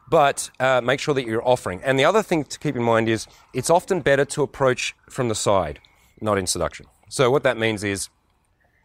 [0.09, 1.81] but uh, make sure that you're offering.
[1.83, 5.27] And the other thing to keep in mind is it's often better to approach from
[5.27, 5.79] the side,
[6.21, 6.87] not in seduction.
[7.13, 8.09] So what that means is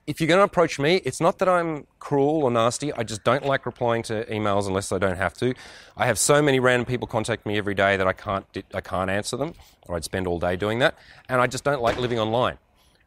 [0.07, 2.93] if you're going to approach me, it's not that I'm cruel or nasty.
[2.93, 5.55] I just don't like replying to emails unless I don't have to.
[5.97, 9.09] I have so many random people contact me every day that I can't I can't
[9.09, 9.55] answer them,
[9.87, 10.99] or I'd spend all day doing that.
[11.31, 12.59] And I just don't like living online,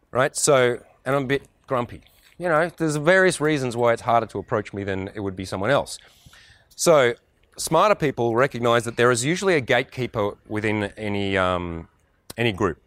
[0.10, 0.36] right?
[0.36, 2.01] So, and I'm a bit grumpy.
[2.39, 5.45] You know, there's various reasons why it's harder to approach me than it would be
[5.45, 5.99] someone else.
[6.75, 7.13] So,
[7.60, 11.89] smarter people recognize that there is usually a gatekeeper within any um,
[12.39, 12.81] any group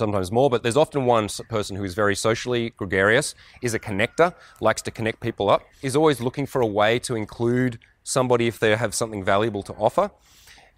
[0.00, 4.34] sometimes more, but there's often one person who is very socially gregarious, is a connector,
[4.60, 8.58] likes to connect people up, is always looking for a way to include somebody if
[8.58, 10.10] they have something valuable to offer.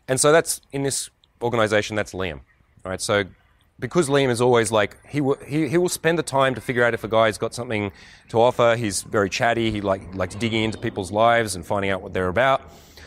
[0.09, 1.09] And so that's in this
[1.41, 2.41] organization, that's Liam.
[2.85, 3.01] Right?
[3.01, 3.25] So
[3.79, 6.85] because Liam is always like he will, he, he will spend the time to figure
[6.85, 7.93] out if a guy's got something
[8.29, 8.77] to offer.
[8.77, 9.71] He's very chatty.
[9.71, 12.61] He like likes digging into people's lives and finding out what they're about.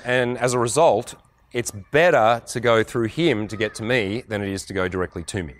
[0.03, 1.15] And as a result,
[1.53, 4.87] it's better to go through him to get to me than it is to go
[4.87, 5.53] directly to me.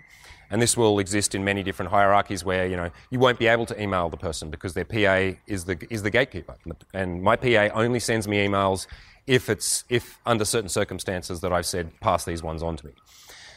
[0.50, 3.66] And this will exist in many different hierarchies where you know you won't be able
[3.66, 6.56] to email the person because their PA is the is the gatekeeper.
[6.94, 8.86] And my PA only sends me emails
[9.26, 12.92] if it's if under certain circumstances that I've said pass these ones on to me.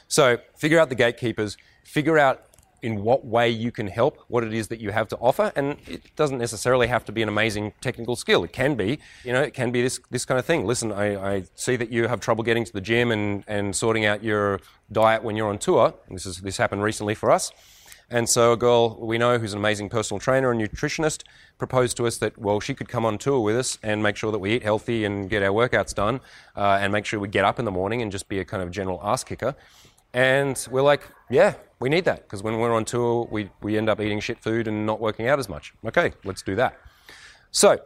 [0.07, 2.43] So figure out the gatekeepers, figure out
[2.81, 5.77] in what way you can help, what it is that you have to offer, and
[5.87, 8.43] it doesn't necessarily have to be an amazing technical skill.
[8.43, 10.65] It can be, you know, it can be this this kind of thing.
[10.65, 14.05] Listen, I, I see that you have trouble getting to the gym and, and sorting
[14.05, 14.59] out your
[14.91, 15.93] diet when you're on tour.
[16.09, 17.51] This is this happened recently for us.
[18.11, 21.23] And so a girl we know who's an amazing personal trainer and nutritionist
[21.59, 24.31] proposed to us that, well, she could come on tour with us and make sure
[24.31, 26.19] that we eat healthy and get our workouts done
[26.55, 28.63] uh, and make sure we get up in the morning and just be a kind
[28.63, 29.55] of general ass kicker.
[30.13, 33.89] And we're like, yeah, we need that because when we're on tour, we, we end
[33.89, 35.73] up eating shit food and not working out as much.
[35.85, 36.77] Okay, let's do that.
[37.51, 37.79] So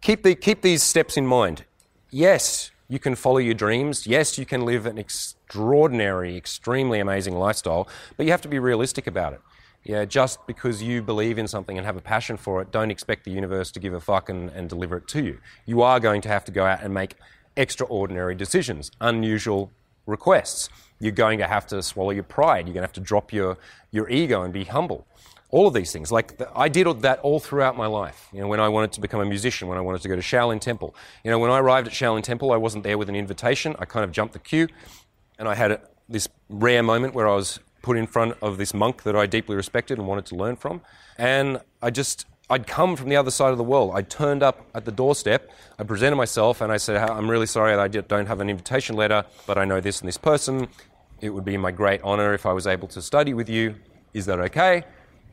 [0.00, 1.64] keep, the, keep these steps in mind.
[2.10, 4.06] Yes, you can follow your dreams.
[4.06, 9.06] Yes, you can live an extraordinary, extremely amazing lifestyle, but you have to be realistic
[9.06, 9.40] about it.
[9.84, 13.24] Yeah, just because you believe in something and have a passion for it, don't expect
[13.24, 15.38] the universe to give a fuck and, and deliver it to you.
[15.64, 17.14] You are going to have to go out and make
[17.56, 19.72] extraordinary decisions, unusual
[20.10, 20.68] requests.
[20.98, 22.66] You're going to have to swallow your pride.
[22.66, 23.56] You're going to have to drop your,
[23.90, 25.06] your ego and be humble.
[25.50, 26.12] All of these things.
[26.12, 28.28] Like, the, I did that all throughout my life.
[28.32, 30.22] You know, when I wanted to become a musician, when I wanted to go to
[30.22, 30.94] Shaolin Temple.
[31.24, 33.74] You know, when I arrived at Shaolin Temple, I wasn't there with an invitation.
[33.78, 34.68] I kind of jumped the queue,
[35.38, 38.74] and I had a, this rare moment where I was put in front of this
[38.74, 40.82] monk that I deeply respected and wanted to learn from.
[41.16, 43.92] And I just I'd come from the other side of the world.
[43.94, 45.48] I turned up at the doorstep.
[45.78, 49.24] I presented myself and I said, I'm really sorry I don't have an invitation letter,
[49.46, 50.66] but I know this and this person.
[51.20, 53.76] It would be my great honor if I was able to study with you.
[54.14, 54.82] Is that okay?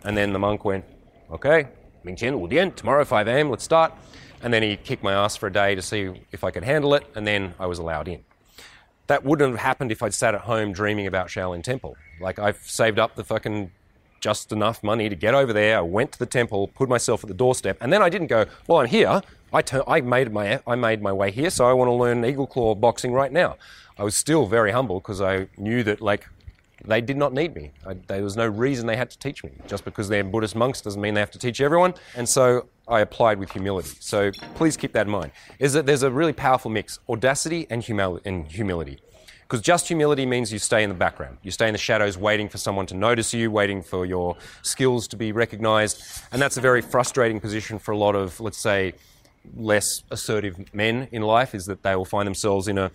[0.04, 0.86] And then the monk went,
[1.32, 1.68] Okay,
[2.06, 3.94] Mingqian, Wudian, tomorrow 5 a.m., let's start.
[4.44, 6.94] And then he kicked my ass for a day to see if I could handle
[6.94, 8.24] it, and then I was allowed in.
[9.08, 11.98] That wouldn't have happened if I'd sat at home dreaming about Shaolin Temple.
[12.22, 13.72] Like, I've saved up the fucking
[14.20, 15.78] just enough money to get over there.
[15.78, 18.46] I went to the temple, put myself at the doorstep, and then I didn't go,
[18.68, 19.22] well, I'm here.
[19.54, 22.48] I, I, made my, I made my way here, so I want to learn eagle
[22.48, 23.56] claw boxing right now.
[23.98, 26.28] I was still very humble because I knew that, like,
[26.86, 27.72] they did not need me.
[27.86, 29.52] I, there was no reason they had to teach me.
[29.68, 31.94] Just because they're Buddhist monks doesn't mean they have to teach everyone.
[32.16, 33.90] And so I applied with humility.
[34.00, 35.32] So please keep that in mind.
[35.60, 37.84] Is that there's a really powerful mix: audacity and,
[38.26, 39.00] and humility.
[39.48, 41.38] Because just humility means you stay in the background.
[41.42, 45.08] You stay in the shadows waiting for someone to notice you, waiting for your skills
[45.08, 46.04] to be recognized.
[46.34, 48.94] And that's a very frustrating position for a lot of, let's say,
[49.56, 52.92] less assertive men in life, is that they will find themselves in a,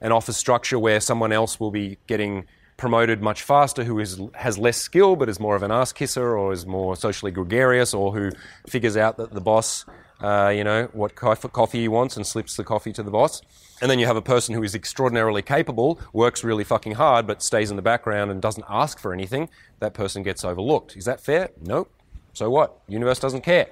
[0.00, 2.44] an office structure where someone else will be getting
[2.76, 6.36] promoted much faster, who is, has less skill but is more of an ass kisser
[6.36, 8.30] or is more socially gregarious or who
[8.68, 9.86] figures out that the boss,
[10.20, 13.42] uh, you know, what coffee he wants and slips the coffee to the boss.
[13.80, 17.42] And then you have a person who is extraordinarily capable, works really fucking hard, but
[17.42, 19.48] stays in the background and doesn't ask for anything.
[19.80, 20.96] That person gets overlooked.
[20.96, 21.50] Is that fair?
[21.60, 21.90] Nope.
[22.32, 22.78] So what?
[22.88, 23.66] universe doesn't care.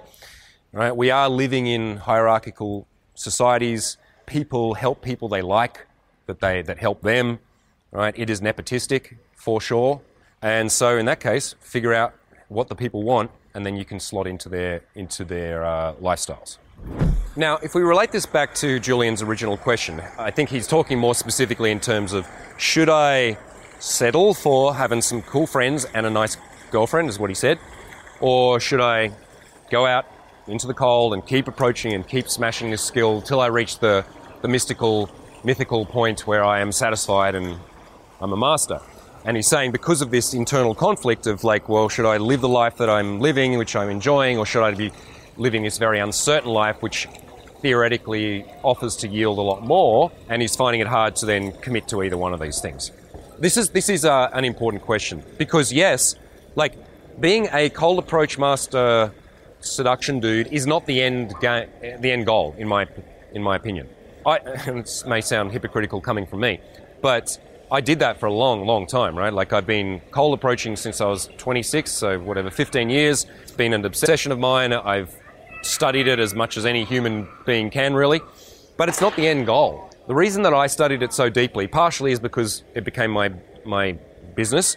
[0.73, 0.95] Right?
[0.95, 3.97] We are living in hierarchical societies.
[4.27, 5.87] People help people they like
[6.27, 7.39] that they that help them.
[7.95, 8.15] Right?
[8.19, 10.03] It is nepotistic for sure.
[10.43, 12.13] And so in that case, figure out
[12.49, 16.59] what the people want, and then you can slot into their into their uh, lifestyles.
[17.37, 21.15] Now, if we relate this back to Julian's original question, I think he's talking more
[21.15, 22.29] specifically in terms of
[22.59, 23.39] should I
[23.79, 26.37] settle for having some cool friends and a nice
[26.71, 27.59] girlfriend, is what he said,
[28.21, 29.13] or should I
[29.71, 30.07] go out
[30.47, 34.05] into the cold and keep approaching and keep smashing this skill till I reach the,
[34.43, 35.11] the mystical,
[35.43, 37.59] mythical point where I am satisfied and
[38.25, 38.81] I'm a master?
[39.27, 42.49] And he's saying because of this internal conflict of like, well, should I live the
[42.49, 44.93] life that I'm living, which I'm enjoying, or should I be
[45.37, 47.07] living this very uncertain life, which
[47.61, 51.87] theoretically offers to yield a lot more, and he's finding it hard to then commit
[51.89, 52.93] to either one of these things.
[53.39, 56.15] This is this is uh, an important question because yes,
[56.55, 56.79] like
[57.21, 59.13] being a cold approach master
[59.61, 61.67] seduction dude is not the end ga-
[62.01, 62.87] the end goal in my
[63.35, 63.87] in my opinion.
[64.25, 66.61] I, it may sound hypocritical coming from me,
[67.03, 67.39] but
[67.75, 69.33] I did that for a long, long time, right?
[69.33, 73.27] Like I've been cold approaching since I was 26, so whatever, 15 years.
[73.43, 74.73] It's been an obsession of mine.
[74.73, 75.13] I've
[75.63, 78.21] studied it as much as any human being can, really.
[78.77, 79.91] But it's not the end goal.
[80.07, 83.33] The reason that I studied it so deeply, partially, is because it became my,
[83.65, 83.99] my
[84.37, 84.77] business.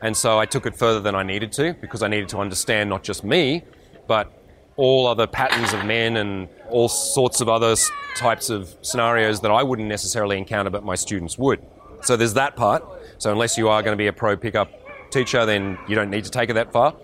[0.00, 2.88] And so I took it further than I needed to because I needed to understand
[2.88, 3.62] not just me,
[4.06, 4.32] but
[4.76, 7.74] all other patterns of men and all sorts of other
[8.16, 11.60] types of scenarios that I wouldn't necessarily encounter, but my students would.
[12.02, 12.84] So there's that part.
[13.18, 14.70] So unless you are going to be a pro pickup
[15.10, 16.94] teacher, then you don't need to take it that far.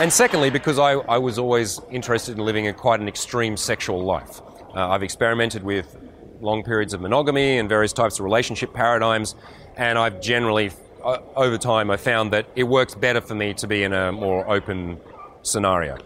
[0.00, 4.02] And secondly, because I, I was always interested in living a quite an extreme sexual
[4.02, 4.40] life.
[4.74, 5.96] Uh, I've experimented with
[6.40, 9.36] long periods of monogamy and various types of relationship paradigms,
[9.76, 10.72] and I've generally,
[11.04, 14.10] uh, over time, I found that it works better for me to be in a
[14.10, 14.98] more open
[15.42, 15.98] scenario.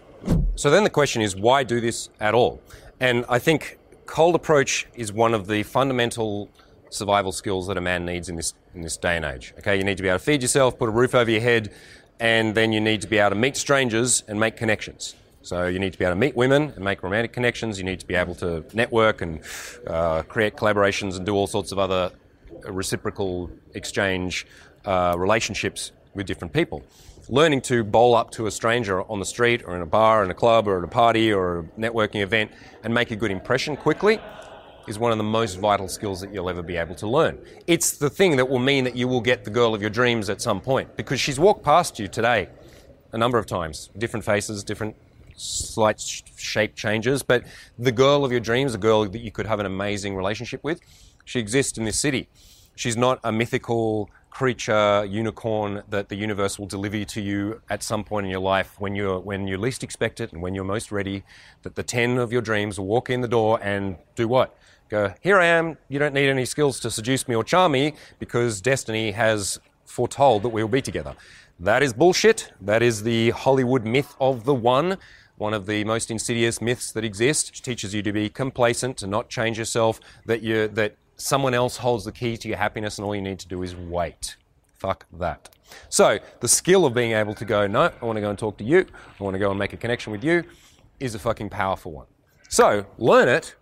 [0.55, 2.61] So then the question is, why do this at all?
[2.99, 6.49] And I think cold approach is one of the fundamental
[6.89, 9.53] survival skills that a man needs in this in this day and age.
[9.59, 11.71] Okay, you need to be able to feed yourself, put a roof over your head,
[12.19, 15.15] and then you need to be able to meet strangers and make connections.
[15.41, 17.77] So you need to be able to meet women and make romantic connections.
[17.77, 19.39] You need to be able to network and
[19.87, 22.11] uh, create collaborations and do all sorts of other
[22.67, 24.45] reciprocal exchange
[24.85, 26.83] uh, relationships with different people.
[27.29, 30.31] Learning to bowl up to a stranger on the street or in a bar, in
[30.31, 32.51] a club, or at a party or a networking event
[32.83, 34.19] and make a good impression quickly
[34.89, 37.37] is one of the most vital skills that you'll ever be able to learn.
[37.67, 40.29] It's the thing that will mean that you will get the girl of your dreams
[40.29, 42.49] at some point because she's walked past you today
[43.11, 44.95] a number of times, different faces, different
[45.35, 45.99] slight
[46.35, 47.43] shape changes, but
[47.77, 50.81] the girl of your dreams, a girl that you could have an amazing relationship with,
[51.25, 52.27] she exists in this city.
[52.75, 58.03] She's not a mythical creature, unicorn that the universe will deliver to you at some
[58.03, 60.91] point in your life when you're when you least expect it and when you're most
[60.91, 61.23] ready.
[61.63, 64.55] That the ten of your dreams will walk in the door and do what?
[64.89, 67.93] Go, here I am, you don't need any skills to seduce me or charm me
[68.19, 71.15] because destiny has foretold that we will be together.
[71.59, 72.51] That is bullshit.
[72.61, 74.97] That is the Hollywood myth of the one,
[75.37, 79.07] one of the most insidious myths that exist, which teaches you to be complacent, to
[79.07, 83.05] not change yourself, that you that someone else holds the key to your happiness and
[83.05, 84.37] all you need to do is wait.
[84.75, 85.49] Fuck that.
[85.89, 88.57] So, the skill of being able to go, no, I want to go and talk
[88.57, 88.85] to you,
[89.19, 90.43] I want to go and make a connection with you,
[90.99, 92.07] is a fucking powerful one.
[92.47, 93.55] So, learn it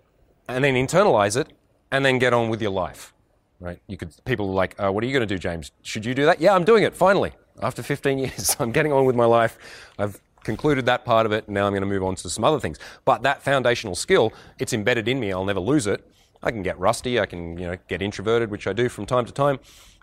[0.47, 1.51] and then internalize it
[1.91, 3.13] and then get on with your life.
[3.59, 3.81] Right?
[3.87, 5.71] You could people are like, oh, what are you going to do, James?
[5.81, 6.39] Should you do that?
[6.39, 7.31] Yeah, I'm doing it finally.
[7.61, 9.57] After 15 years, I'm getting on with my life.
[9.97, 11.45] I've concluded that part of it.
[11.47, 12.77] and Now I'm going to move on to some other things.
[13.03, 15.31] But that foundational skill, it's embedded in me.
[15.31, 16.07] I'll never lose it.
[16.43, 17.19] I can get rusty.
[17.19, 19.59] I can, you know, get introverted, which I do from time to time.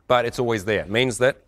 [0.09, 0.80] But it's always there.
[0.80, 1.38] It means that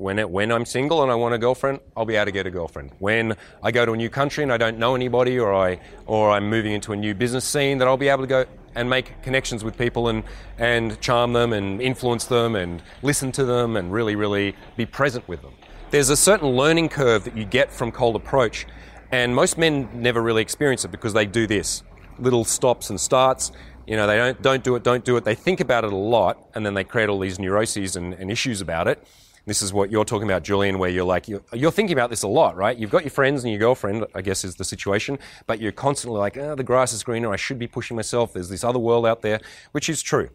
[0.00, 2.46] when, it, when I'm single and I want a girlfriend, I'll be able to get
[2.46, 2.92] a girlfriend.
[3.00, 6.30] When I go to a new country and I don't know anybody, or I or
[6.30, 9.22] I'm moving into a new business scene, that I'll be able to go and make
[9.22, 10.24] connections with people and
[10.56, 15.28] and charm them and influence them and listen to them and really really be present
[15.28, 15.52] with them.
[15.90, 18.66] There's a certain learning curve that you get from cold approach,
[19.12, 21.82] and most men never really experience it because they do this
[22.18, 23.52] little stops and starts.
[23.86, 25.24] You know, they don't don't do it, don't do it.
[25.24, 28.30] They think about it a lot, and then they create all these neuroses and, and
[28.30, 29.06] issues about it
[29.46, 32.22] this is what you're talking about, Julian, where you're like, you're, you're, thinking about this
[32.22, 32.76] a lot, right?
[32.76, 36.18] You've got your friends and your girlfriend, I guess is the situation, but you're constantly
[36.18, 39.06] like, oh, the grass is greener, I should be pushing myself, there's this other world
[39.06, 39.40] out there,
[39.72, 40.30] which is true.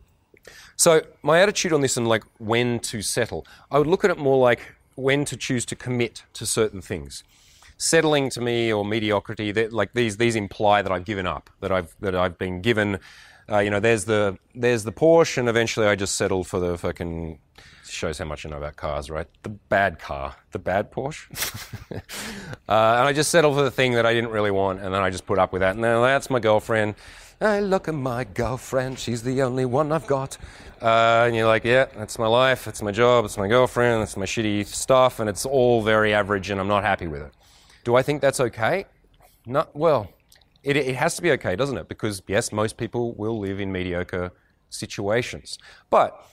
[0.75, 4.17] So my attitude on this and like when to settle, I would look at it
[4.17, 7.23] more like when to choose to commit to certain things.
[7.77, 11.93] Settling to me or mediocrity, like these these imply that I've given up, that I've
[11.99, 12.99] that I've been given.
[13.51, 16.77] Uh, you know, there's the there's the Porsche, and eventually I just settle for the
[16.77, 17.39] fucking.
[17.95, 19.25] Shows how much I know about cars, right?
[19.43, 21.31] The bad car, the bad Porsche,
[21.91, 21.97] uh,
[22.67, 25.09] and I just settle for the thing that I didn't really want, and then I
[25.09, 26.95] just put up with that, and then that's my girlfriend.
[27.39, 30.37] I look at my girlfriend, she's the only one I've got.
[30.81, 34.17] Uh, and you're like, yeah, that's my life, it's my job, it's my girlfriend, it's
[34.17, 37.33] my shitty stuff, and it's all very average, and I'm not happy with it.
[37.85, 38.85] Do I think that's okay?
[39.45, 40.09] No, well,
[40.63, 41.87] it, it has to be okay, doesn't it?
[41.87, 44.31] Because, yes, most people will live in mediocre
[44.69, 45.57] situations.
[45.89, 46.25] But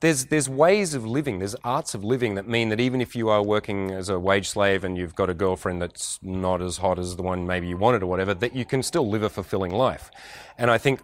[0.00, 3.28] there's, there's ways of living, there's arts of living that mean that even if you
[3.28, 6.98] are working as a wage slave and you've got a girlfriend that's not as hot
[6.98, 9.72] as the one maybe you wanted or whatever, that you can still live a fulfilling
[9.72, 10.10] life.
[10.56, 11.00] And I think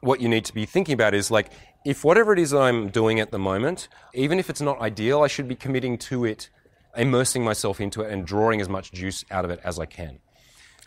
[0.00, 1.50] what you need to be thinking about is like,
[1.84, 5.22] if whatever it is that I'm doing at the moment, even if it's not ideal,
[5.22, 6.48] I should be committing to it,
[6.96, 10.20] immersing myself into it, and drawing as much juice out of it as I can.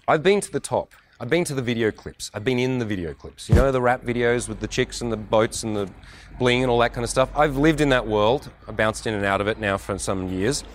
[0.08, 0.94] I've been to the top.
[1.18, 2.30] I've been to the video clips.
[2.34, 3.48] I've been in the video clips.
[3.48, 5.90] You know, the rap videos with the chicks and the boats and the
[6.38, 7.30] bling and all that kind of stuff.
[7.34, 8.52] I've lived in that world.
[8.68, 10.66] I bounced in and out of it now for some years.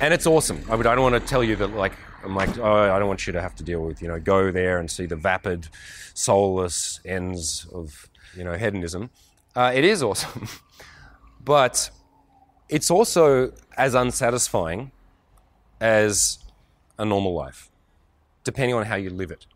[0.00, 0.64] And it's awesome.
[0.68, 1.92] I, would, I don't want to tell you that, like,
[2.24, 4.50] I'm like, oh, I don't want you to have to deal with, you know, go
[4.50, 5.68] there and see the vapid,
[6.14, 9.10] soulless ends of, you know, hedonism.
[9.54, 10.48] Uh, it is awesome.
[11.44, 11.90] but
[12.68, 14.90] it's also as unsatisfying
[15.80, 16.38] as
[16.98, 17.70] a normal life,
[18.42, 19.46] depending on how you live it.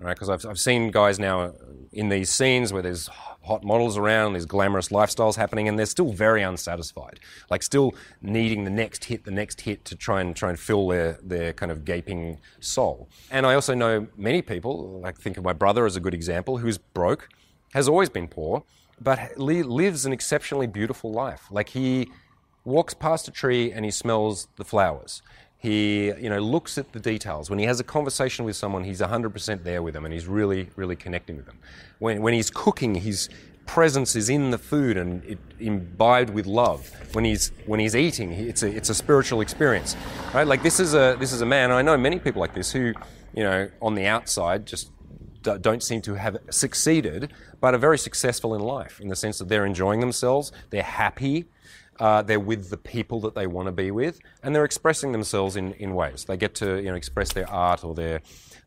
[0.00, 0.14] Right?
[0.14, 1.52] Because I've, I've seen guys now
[1.92, 3.08] in these scenes where there's
[3.44, 7.20] hot models around, there's glamorous lifestyles happening, and they're still very unsatisfied.
[7.50, 10.88] Like still needing the next hit, the next hit to try and try and fill
[10.88, 13.08] their their kind of gaping soul.
[13.30, 16.58] And I also know many people, like think of my brother as a good example,
[16.58, 17.28] who's broke,
[17.72, 18.64] has always been poor,
[19.00, 21.42] but lives an exceptionally beautiful life.
[21.50, 22.10] Like he
[22.64, 25.22] walks past a tree and he smells the flowers.
[25.64, 27.48] He, you know, looks at the details.
[27.48, 30.68] When he has a conversation with someone, he's 100% there with them and he's really,
[30.76, 31.58] really connecting with them.
[32.00, 33.30] When, when he's cooking, his
[33.64, 36.92] presence is in the food and it, imbibed with love.
[37.14, 39.96] When he's, when he's eating, it's a, it's a spiritual experience,
[40.34, 40.46] right?
[40.46, 42.92] Like this is a, this is a man, I know many people like this who,
[43.34, 44.90] you know, on the outside just
[45.40, 49.48] don't seem to have succeeded, but are very successful in life in the sense that
[49.48, 51.46] they're enjoying themselves, they're happy,
[52.00, 55.56] uh, they're with the people that they want to be with, and they're expressing themselves
[55.56, 56.24] in, in ways.
[56.24, 58.20] They get to you know express their art or their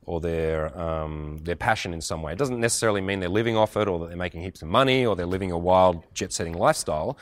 [0.05, 2.31] or their um, their passion in some way.
[2.31, 5.05] It doesn't necessarily mean they're living off it or that they're making heaps of money
[5.05, 7.17] or they're living a wild jet setting lifestyle.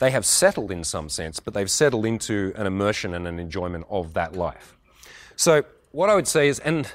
[0.00, 3.86] They have settled in some sense, but they've settled into an immersion and an enjoyment
[3.88, 4.76] of that life.
[5.36, 5.62] So
[5.92, 6.90] what I would say is, and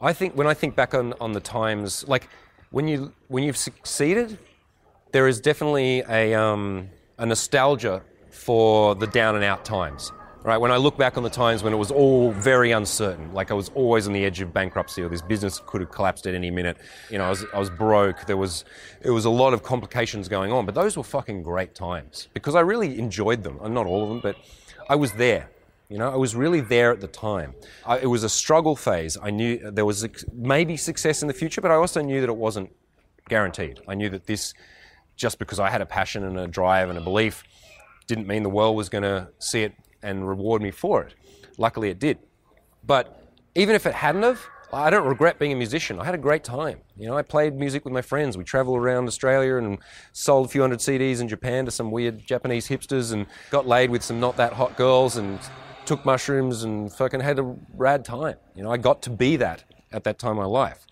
[0.00, 2.28] I think when I think back on, on the times, like
[2.70, 4.38] when you when you've succeeded,
[5.12, 6.90] there is definitely a um,
[7.22, 10.12] a nostalgia for the down and out times.
[10.44, 13.52] Right, when I look back on the times when it was all very uncertain, like
[13.52, 16.34] I was always on the edge of bankruptcy, or this business could have collapsed at
[16.34, 16.78] any minute.
[17.10, 18.26] You know, I was, I was broke.
[18.26, 18.64] There was,
[19.02, 22.56] it was a lot of complications going on, but those were fucking great times because
[22.56, 23.60] I really enjoyed them.
[23.62, 24.34] And not all of them, but
[24.88, 25.48] I was there.
[25.88, 27.54] You know, I was really there at the time.
[27.86, 29.16] I, it was a struggle phase.
[29.22, 32.36] I knew there was maybe success in the future, but I also knew that it
[32.36, 32.74] wasn't
[33.28, 33.78] guaranteed.
[33.86, 34.54] I knew that this
[35.16, 37.44] just because I had a passion and a drive and a belief
[38.06, 41.14] didn't mean the world was going to see it and reward me for it.
[41.58, 42.18] Luckily, it did.
[42.84, 43.22] But
[43.54, 44.40] even if it hadn't have,
[44.72, 46.00] I don't regret being a musician.
[46.00, 46.80] I had a great time.
[46.96, 48.38] You know, I played music with my friends.
[48.38, 49.78] We traveled around Australia and
[50.12, 53.90] sold a few hundred CDs in Japan to some weird Japanese hipsters and got laid
[53.90, 55.38] with some not that hot girls and
[55.84, 58.36] took mushrooms and fucking had a rad time.
[58.54, 60.86] You know, I got to be that at that time in my life.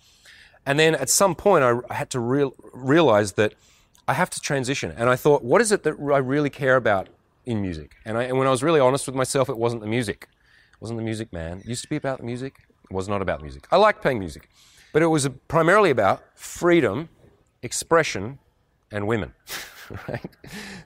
[0.67, 3.55] And then at some point, I had to real, realize that
[4.11, 4.93] I have to transition.
[4.97, 7.09] And I thought, what is it that I really care about
[7.47, 7.95] in music?
[8.05, 10.27] And, I, and when I was really honest with myself, it wasn't the music.
[10.73, 11.59] It wasn't the music, man.
[11.59, 12.57] It used to be about the music.
[12.91, 13.69] It was not about music.
[13.71, 14.51] I liked playing music,
[14.93, 17.09] but it was primarily about freedom,
[17.63, 18.41] expression,
[18.91, 19.33] and women.
[20.09, 20.29] right?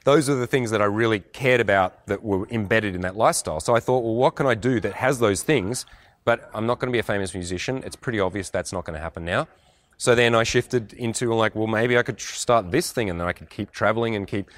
[0.05, 3.61] Those are the things that I really cared about that were embedded in that lifestyle.
[3.61, 5.87] So I thought, well, what can I do that has those things?
[6.27, 7.83] But I'm not going to be a famous musician.
[7.87, 9.49] It's pretty obvious that's not going to happen now.
[9.97, 13.27] So then I shifted into like, well, maybe I could start this thing and then
[13.27, 14.51] I could keep traveling and keep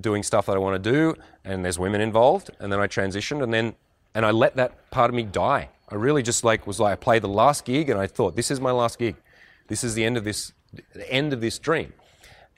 [0.00, 1.14] doing stuff that I want to do.
[1.44, 2.50] And there's women involved.
[2.60, 3.74] And then I transitioned and then,
[4.14, 5.68] and I let that part of me die.
[5.88, 8.50] I really just like was like, I played the last gig and I thought, this
[8.50, 9.16] is my last gig.
[9.68, 10.52] This is the end of this,
[10.94, 11.92] the end of this dream.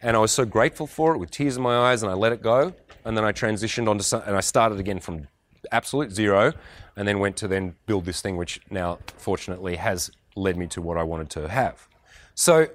[0.03, 2.32] And I was so grateful for it with tears in my eyes and I let
[2.32, 2.74] it go.
[3.05, 5.28] And then I transitioned onto some, and I started again from
[5.72, 6.53] absolute zero
[6.97, 10.82] and then went to then build this thing, which now fortunately has led me to
[10.82, 11.89] what I wanted to have.
[12.35, 12.68] So,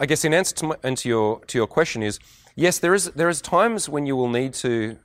[0.00, 2.18] I guess in answer to, my, your to your question is,
[2.56, 4.96] Yes, there is, there is times when you will need to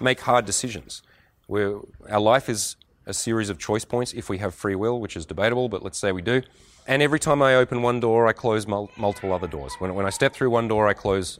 [0.00, 1.02] make hard decisions.
[1.46, 1.78] Where
[2.10, 2.74] our life is
[3.06, 5.98] a series of choice points if we have free will, which is debatable, but let's
[5.98, 6.42] say we do.
[6.88, 9.74] And every time I open one door, I close mul- multiple other doors.
[9.78, 11.38] When, when I step through one door, I close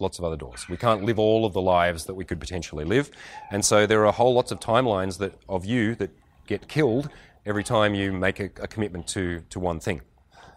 [0.00, 0.68] lots of other doors.
[0.68, 3.12] We can't live all of the lives that we could potentially live.
[3.52, 6.10] And so there are whole lots of timelines that, of you that
[6.48, 7.08] get killed
[7.46, 10.00] every time you make a, a commitment to, to one thing.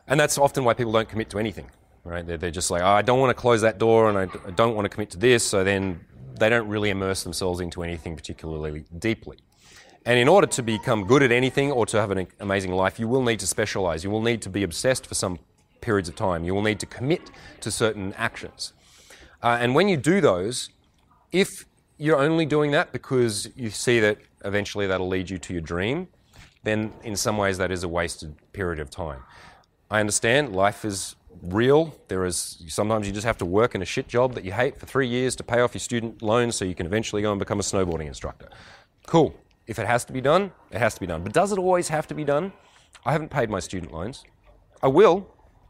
[0.07, 1.69] And that's often why people don't commit to anything,
[2.03, 2.25] right?
[2.25, 4.51] They're, they're just like, oh, I don't want to close that door and I, I
[4.51, 5.43] don't want to commit to this.
[5.43, 5.99] So then
[6.39, 9.37] they don't really immerse themselves into anything particularly deeply.
[10.05, 13.09] And in order to become good at anything or to have an amazing life, you
[13.09, 14.05] will need to specialize.
[14.05, 15.39] You will need to be obsessed for some
[15.81, 16.45] periods of time.
[16.45, 17.29] You will need to commit
[17.59, 18.71] to certain actions.
[19.43, 20.69] Uh, and when you do those,
[21.33, 21.65] if
[21.97, 26.07] you're only doing that because you see that eventually that'll lead you to your dream,
[26.63, 29.21] then in some ways that is a wasted period of time.
[29.89, 31.95] I understand life is real.
[32.07, 34.77] There is sometimes you just have to work in a shit job that you hate
[34.77, 37.39] for three years to pay off your student loans so you can eventually go and
[37.39, 38.49] become a snowboarding instructor.
[39.05, 39.35] Cool.
[39.65, 41.23] If it has to be done, it has to be done.
[41.23, 42.51] But does it always have to be done?
[43.05, 44.25] I haven't paid my student loans.
[44.81, 45.27] I will.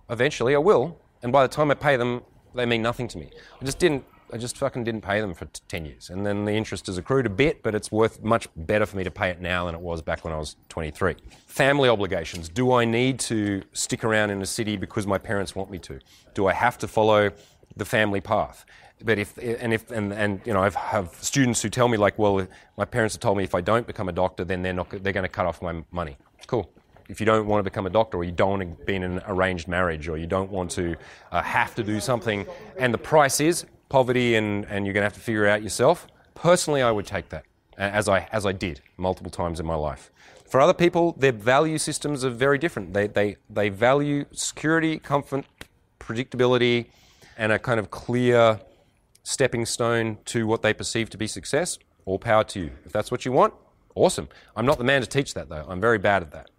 [0.09, 0.99] Eventually, I will.
[1.22, 2.22] And by the time I pay them,
[2.55, 3.32] they mean nothing to me.
[3.61, 4.03] I just didn't.
[4.32, 6.10] I just fucking didn't pay them for t- 10 years.
[6.10, 9.04] And then the interest has accrued a bit, but it's worth much better for me
[9.06, 11.16] to pay it now than it was back when I was 23.
[11.46, 12.50] Family obligations.
[12.50, 16.00] Do I need to stick around in a city because my parents want me to?
[16.34, 17.32] Do I have to follow
[17.78, 18.66] the family path?
[19.04, 22.20] But if, and if, and, and you know, I have students who tell me like,
[22.20, 22.46] well,
[22.78, 25.14] my parents have told me if I don't become a doctor, then they're not, they're
[25.14, 26.18] going to cut off my money.
[26.48, 26.70] Cool
[27.10, 29.04] if you don't want to become a doctor or you don't want to be in
[29.04, 30.96] an arranged marriage or you don't want to
[31.32, 32.46] uh, have to do something
[32.78, 35.64] and the price is poverty and, and you're going to have to figure it out
[35.64, 37.46] yourself, personally, I would take that,
[37.78, 40.12] as I, as I did multiple times in my life.
[40.50, 42.94] For other people, their value systems are very different.
[42.94, 45.46] They, they, they value security, comfort,
[46.00, 46.88] predictability,
[47.38, 48.60] and a kind of clear
[49.24, 51.78] stepping stone to what they perceive to be success.
[52.06, 52.72] All power to you.
[52.86, 53.54] If that's what you want,
[53.94, 54.30] awesome.
[54.56, 55.66] I'm not the man to teach that, though.
[55.68, 56.50] I'm very bad at that.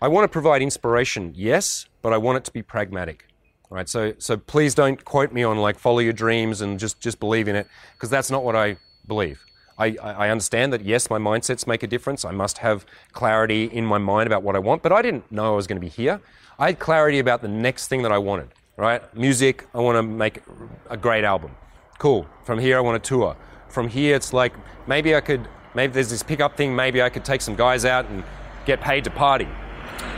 [0.00, 3.26] I want to provide inspiration, yes, but I want it to be pragmatic.
[3.72, 7.20] Right, so so please don't quote me on like follow your dreams and just just
[7.20, 9.44] believe in it because that's not what I believe.
[9.78, 12.24] I, I understand that yes, my mindsets make a difference.
[12.24, 15.52] I must have clarity in my mind about what I want, but I didn't know
[15.52, 16.20] I was going to be here.
[16.58, 18.48] I had clarity about the next thing that I wanted.
[18.76, 19.66] Right, music.
[19.72, 20.42] I want to make
[20.90, 21.52] a great album.
[21.98, 22.26] Cool.
[22.44, 23.36] From here, I want to tour.
[23.68, 24.52] From here, it's like
[24.88, 25.46] maybe I could.
[25.76, 26.74] Maybe there's this pickup thing.
[26.74, 28.24] Maybe I could take some guys out and
[28.66, 29.48] get paid to party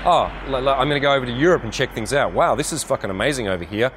[0.04, 2.32] oh, I'm going to go over to Europe and check things out.
[2.32, 3.92] Wow, this is fucking amazing over here.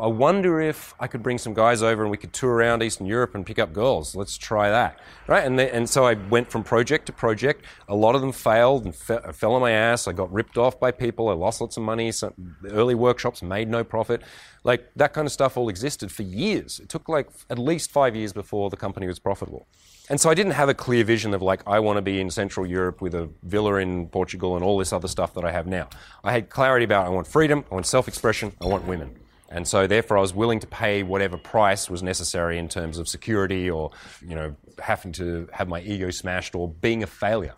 [0.00, 3.06] I wonder if I could bring some guys over and we could tour around Eastern
[3.06, 4.14] Europe and pick up girls.
[4.14, 5.44] Let's try that, right?
[5.44, 7.66] And and so I went from project to project.
[7.86, 10.08] A lot of them failed and fe- fell on my ass.
[10.08, 11.28] I got ripped off by people.
[11.28, 12.12] I lost lots of money.
[12.12, 14.22] Some early workshops made no profit.
[14.64, 16.80] Like that kind of stuff all existed for years.
[16.80, 19.66] It took like at least five years before the company was profitable.
[20.10, 22.30] And so I didn't have a clear vision of like, I want to be in
[22.30, 25.68] Central Europe with a villa in Portugal and all this other stuff that I have
[25.68, 25.88] now.
[26.24, 29.16] I had clarity about I want freedom, I want self expression, I want women.
[29.50, 33.08] And so therefore I was willing to pay whatever price was necessary in terms of
[33.08, 37.54] security or, you know, having to have my ego smashed or being a failure.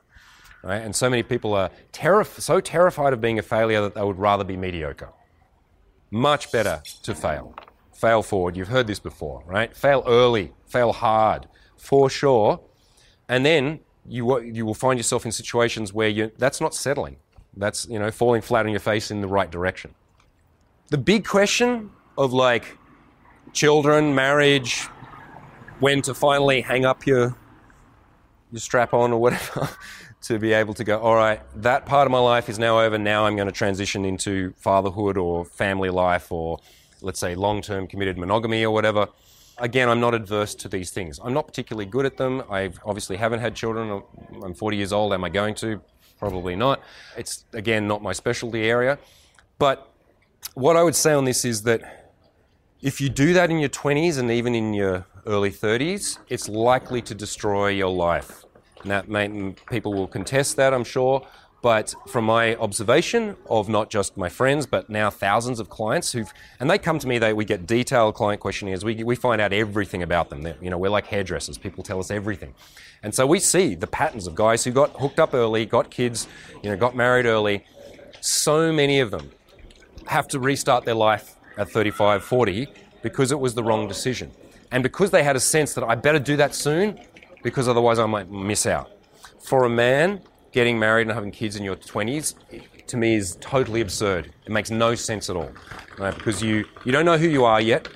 [0.62, 0.82] Right?
[0.82, 4.18] And so many people are terif- so terrified of being a failure that they would
[4.18, 5.08] rather be mediocre.
[6.10, 7.54] Much better to fail.
[7.94, 8.58] Fail forward.
[8.58, 9.74] You've heard this before, right?
[9.74, 11.48] Fail early, fail hard,
[11.82, 12.60] for sure.
[13.28, 17.16] And then you, you will find yourself in situations where you, that's not settling.
[17.56, 19.92] That's, you know, falling flat on your face in the right direction.
[20.90, 22.78] The big question of like
[23.52, 24.84] children, marriage,
[25.80, 27.34] when to finally hang up your,
[28.52, 29.68] your strap on or whatever
[30.22, 32.96] to be able to go, all right, that part of my life is now over.
[32.96, 36.60] Now I'm going to transition into fatherhood or family life or
[37.00, 39.08] let's say long term committed monogamy or whatever
[39.58, 41.18] again, I'm not adverse to these things.
[41.22, 42.42] I'm not particularly good at them.
[42.50, 44.02] I obviously haven't had children.
[44.42, 45.12] I'm 40 years old.
[45.12, 45.80] Am I going to?
[46.18, 46.80] Probably not.
[47.16, 48.98] It's, again, not my specialty area.
[49.58, 49.92] But
[50.54, 52.12] what I would say on this is that
[52.80, 57.00] if you do that in your 20s and even in your early 30s, it's likely
[57.02, 58.44] to destroy your life.
[58.82, 61.26] And that may, people will contest that, I'm sure.
[61.62, 66.32] But from my observation of not just my friends, but now thousands of clients who've,
[66.58, 68.84] and they come to me, they, we get detailed client questionnaires.
[68.84, 70.42] We, we find out everything about them.
[70.42, 71.58] They're, you know, we're like hairdressers.
[71.58, 72.54] People tell us everything.
[73.04, 76.26] And so we see the patterns of guys who got hooked up early, got kids,
[76.64, 77.64] you know, got married early.
[78.20, 79.30] So many of them
[80.08, 82.66] have to restart their life at 35, 40
[83.02, 84.32] because it was the wrong decision.
[84.72, 86.98] And because they had a sense that I better do that soon
[87.44, 88.90] because otherwise I might miss out.
[89.40, 92.34] For a man, getting married and having kids in your 20s
[92.86, 94.32] to me is totally absurd.
[94.44, 95.50] It makes no sense at all.
[95.98, 96.14] Right?
[96.14, 97.88] Because you, you don't know who you are yet.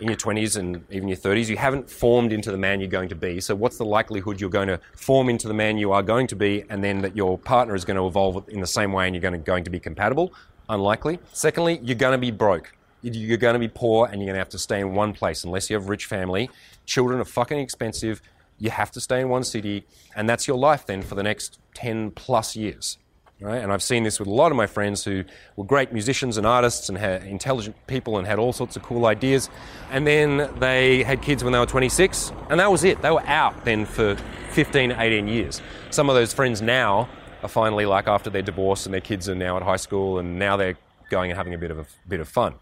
[0.00, 1.48] in your 20s and even your 30s.
[1.48, 3.40] You haven't formed into the man you're going to be.
[3.40, 6.36] So, what's the likelihood you're going to form into the man you are going to
[6.36, 9.14] be, and then that your partner is going to evolve in the same way and
[9.14, 10.32] you're going to, going to be compatible?
[10.68, 11.18] Unlikely.
[11.32, 12.72] Secondly, you're going to be broke.
[13.02, 15.44] You're going to be poor and you're going to have to stay in one place
[15.44, 16.50] unless you have a rich family.
[16.84, 18.20] Children are fucking expensive.
[18.58, 19.86] You have to stay in one city,
[20.16, 22.98] and that's your life then for the next 10 plus years.
[23.40, 23.62] Right?
[23.62, 25.22] And I've seen this with a lot of my friends who
[25.54, 29.48] were great musicians and artists and intelligent people and had all sorts of cool ideas.
[29.92, 33.00] And then they had kids when they were 26, and that was it.
[33.00, 34.16] They were out then for
[34.50, 35.62] 15, 18 years.
[35.90, 37.08] Some of those friends now
[37.44, 40.36] are finally like after their divorce and their kids are now at high school and
[40.36, 40.76] now they're
[41.08, 42.54] going and having a bit of a bit of fun.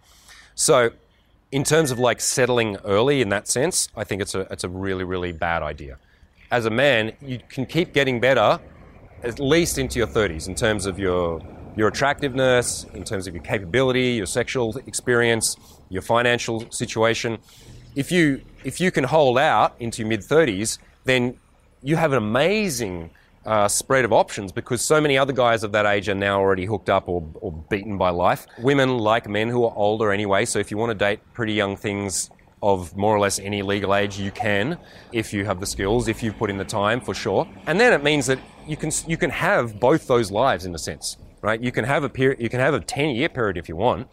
[0.55, 0.91] So,
[1.53, 4.69] in terms of like settling early in that sense, I think it's a it's a
[4.69, 5.99] really really bad idea.
[6.51, 8.61] As a man, you can keep getting better
[9.23, 11.41] at least into your 30s in terms of your
[11.77, 15.57] your attractiveness, in terms of your capability, your sexual experience,
[15.91, 17.39] your financial situation.
[17.95, 21.39] If you if you can hold out into your mid 30s, then
[21.83, 23.11] you have an amazing
[23.47, 26.65] uh, spread of options because so many other guys of that age are now already
[26.65, 28.47] hooked up or, or beaten by life.
[28.59, 31.77] Women like men who are older anyway, so if you want to date pretty young
[31.77, 32.31] things
[32.63, 34.79] of more or less any legal age, you can
[35.13, 37.49] if you have the skills, if you've put in the time for sure.
[37.67, 40.79] And then it means that you can you can have both those lives in a
[40.79, 41.61] sense, right?
[41.61, 44.09] You can have a period, you can have a ten year period if you want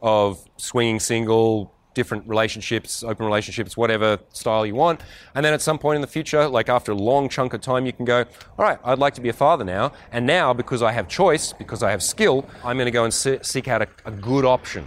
[0.00, 5.00] of swinging single, different relationships, open relationships, whatever style you want.
[5.34, 7.86] And then at some point in the future, like after a long chunk of time,
[7.86, 8.18] you can go,
[8.56, 9.90] all right, I'd like to be a father now.
[10.12, 13.12] And now, because I have choice, because I have skill, I'm going to go and
[13.12, 14.86] seek out a, a good option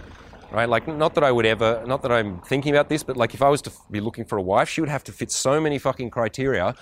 [0.50, 0.68] right?
[0.68, 3.40] Like, not that I would ever, not that I'm thinking about this, but like if
[3.40, 5.78] I was to be looking for a wife, she would have to fit so many
[5.78, 6.74] fucking criteria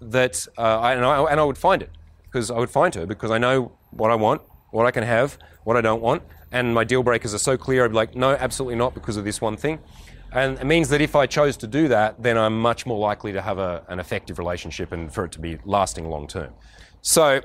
[0.00, 1.90] that, uh, I, and, I, and I would find it
[2.24, 5.36] because I would find her because I know what I want, what I can have,
[5.64, 6.22] what I don't want,
[6.52, 7.84] and my deal breakers are so clear.
[7.84, 9.78] I'd be like, no, absolutely not because of this one thing.
[10.32, 13.32] And it means that if I chose to do that, then I'm much more likely
[13.32, 16.52] to have a, an effective relationship and for it to be lasting long term.
[17.00, 17.40] So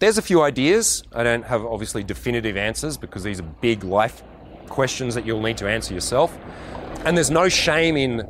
[0.00, 1.02] there's a few ideas.
[1.12, 4.22] I don't have obviously definitive answers because these are big life
[4.68, 6.36] questions that you'll need to answer yourself.
[7.04, 8.22] And there's no shame in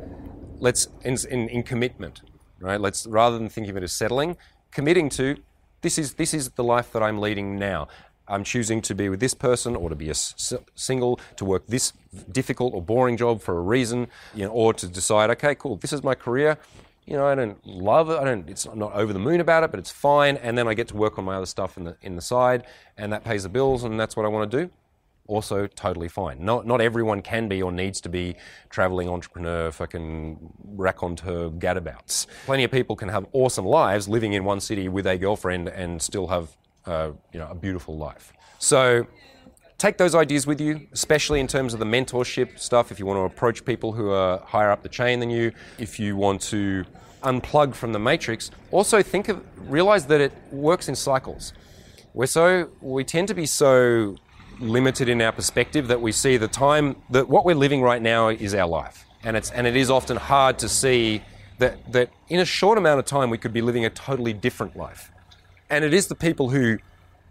[0.59, 2.21] let's in, in, in commitment,
[2.59, 2.79] right?
[2.79, 4.37] Let's rather than thinking of it as settling,
[4.71, 5.37] committing to
[5.81, 7.87] this is this is the life that I'm leading now.
[8.27, 11.67] I'm choosing to be with this person or to be a s- single, to work
[11.67, 11.93] this
[12.31, 15.93] difficult or boring job for a reason, you know, or to decide, okay, cool, this
[15.93, 16.57] is my career.
[17.05, 18.17] You know, I don't love it.
[18.17, 18.49] I don't.
[18.49, 20.37] It's I'm not over the moon about it, but it's fine.
[20.37, 22.65] And then I get to work on my other stuff in the in the side,
[22.97, 24.71] and that pays the bills, and that's what I want to do
[25.27, 26.43] also totally fine.
[26.43, 28.35] Not, not everyone can be or needs to be
[28.69, 32.27] traveling entrepreneur, fucking raconteur gadabouts.
[32.45, 36.01] Plenty of people can have awesome lives living in one city with a girlfriend and
[36.01, 38.33] still have uh, you know, a beautiful life.
[38.59, 39.07] So
[39.77, 42.91] take those ideas with you, especially in terms of the mentorship stuff.
[42.91, 45.99] If you want to approach people who are higher up the chain than you, if
[45.99, 46.85] you want to
[47.23, 51.53] unplug from the matrix, also think of, realize that it works in cycles.
[52.13, 54.17] We're so, we tend to be so
[54.59, 58.29] limited in our perspective that we see the time that what we're living right now
[58.29, 59.05] is our life.
[59.23, 61.23] And it's and it is often hard to see
[61.59, 64.75] that that in a short amount of time we could be living a totally different
[64.75, 65.11] life.
[65.73, 66.77] And it is the people who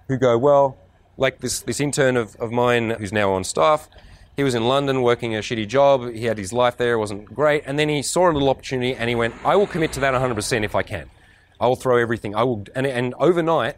[0.08, 0.76] who go, well,
[1.16, 3.88] like this this intern of, of mine who's now on staff,
[4.36, 7.32] he was in London working a shitty job, he had his life there, it wasn't
[7.32, 10.00] great, and then he saw a little opportunity and he went, I will commit to
[10.00, 11.08] that 100% if I can.
[11.60, 12.34] I will throw everything.
[12.34, 13.76] I will and, and overnight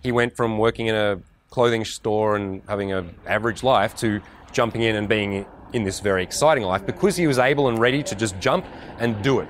[0.00, 1.18] he went from working in a
[1.50, 4.20] clothing store and having an average life to
[4.52, 8.02] jumping in and being in this very exciting life because he was able and ready
[8.04, 8.64] to just jump
[9.00, 9.48] and do it.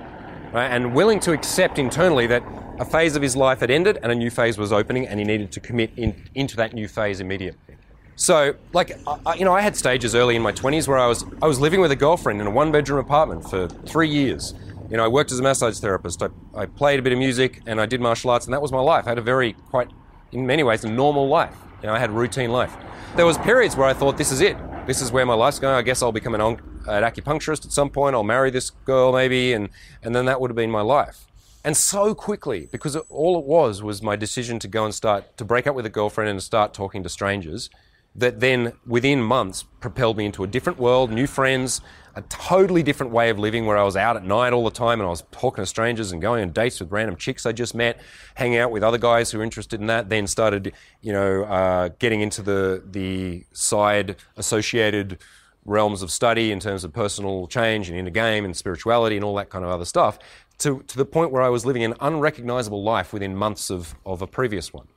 [0.55, 0.71] Right?
[0.71, 2.41] And willing to accept internally that
[2.79, 5.25] a phase of his life had ended and a new phase was opening and he
[5.25, 7.75] needed to commit in, into that new phase immediately.
[8.15, 11.25] So, like, I, you know, I had stages early in my 20s where I was,
[11.41, 14.53] I was living with a girlfriend in a one bedroom apartment for three years.
[14.89, 17.61] You know, I worked as a massage therapist, I, I played a bit of music,
[17.67, 19.07] and I did martial arts, and that was my life.
[19.07, 19.89] I had a very, quite,
[20.31, 21.53] in many ways, a normal life.
[21.81, 22.73] You know, I had routine life.
[23.17, 24.55] There was periods where I thought, this is it.
[24.87, 25.75] This is where my life's going.
[25.75, 28.15] I guess I'll become an, an acupuncturist at some point.
[28.15, 29.69] I'll marry this girl maybe, and,
[30.03, 31.25] and then that would have been my life.
[31.63, 35.43] And so quickly, because all it was was my decision to go and start to
[35.43, 37.71] break up with a girlfriend and start talking to strangers,
[38.15, 41.81] that then within months propelled me into a different world, new friends,
[42.15, 45.01] a totally different way of living where I was out at night all the time
[45.01, 47.75] and I was talking to strangers and going on dates with random chicks I just
[47.75, 47.99] met,
[48.35, 50.07] hanging out with other guys who were interested in that.
[50.09, 50.71] Then started,
[51.01, 55.17] you know, uh, getting into the the side associated
[55.65, 59.35] realms of study in terms of personal change and inner game and spirituality and all
[59.35, 60.19] that kind of other stuff.
[60.59, 64.21] To to the point where I was living an unrecognizable life within months of of
[64.21, 64.87] a previous one,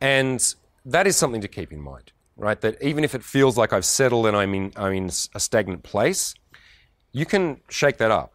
[0.00, 0.54] and
[0.84, 2.60] that is something to keep in mind right?
[2.60, 5.82] That even if it feels like I've settled and I'm in, I'm in a stagnant
[5.82, 6.34] place,
[7.12, 8.32] you can shake that up.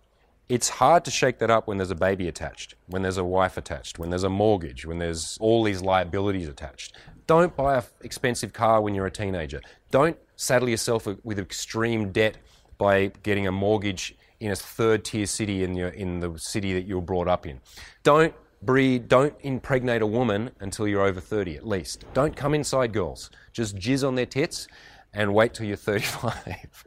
[0.50, 3.58] It's hard to shake that up when there's a baby attached, when there's a wife
[3.58, 6.96] attached, when there's a mortgage, when there's all these liabilities attached.
[7.26, 9.60] Don't buy an expensive car when you're a teenager.
[9.92, 12.38] Don't saddle yourself with extreme debt
[12.78, 16.86] by getting a mortgage in a third tier city in, your, in the city that
[16.86, 17.60] you were brought up in.
[18.04, 22.06] Don't breed, don't impregnate a woman until you're over 30 at least.
[22.14, 23.30] Don't come inside girls.
[23.52, 24.68] Just jizz on their tits
[25.14, 26.86] and wait till you're 35.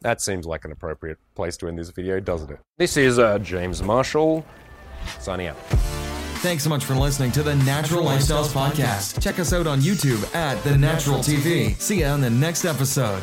[0.00, 2.58] that seems like an appropriate place to end this video, doesn't it?
[2.76, 4.44] This is uh, James Marshall
[5.20, 6.09] signing out.
[6.40, 9.22] Thanks so much for listening to the Natural Lifestyles Podcast.
[9.22, 11.78] Check us out on YouTube at The Natural TV.
[11.78, 13.22] See you on the next episode.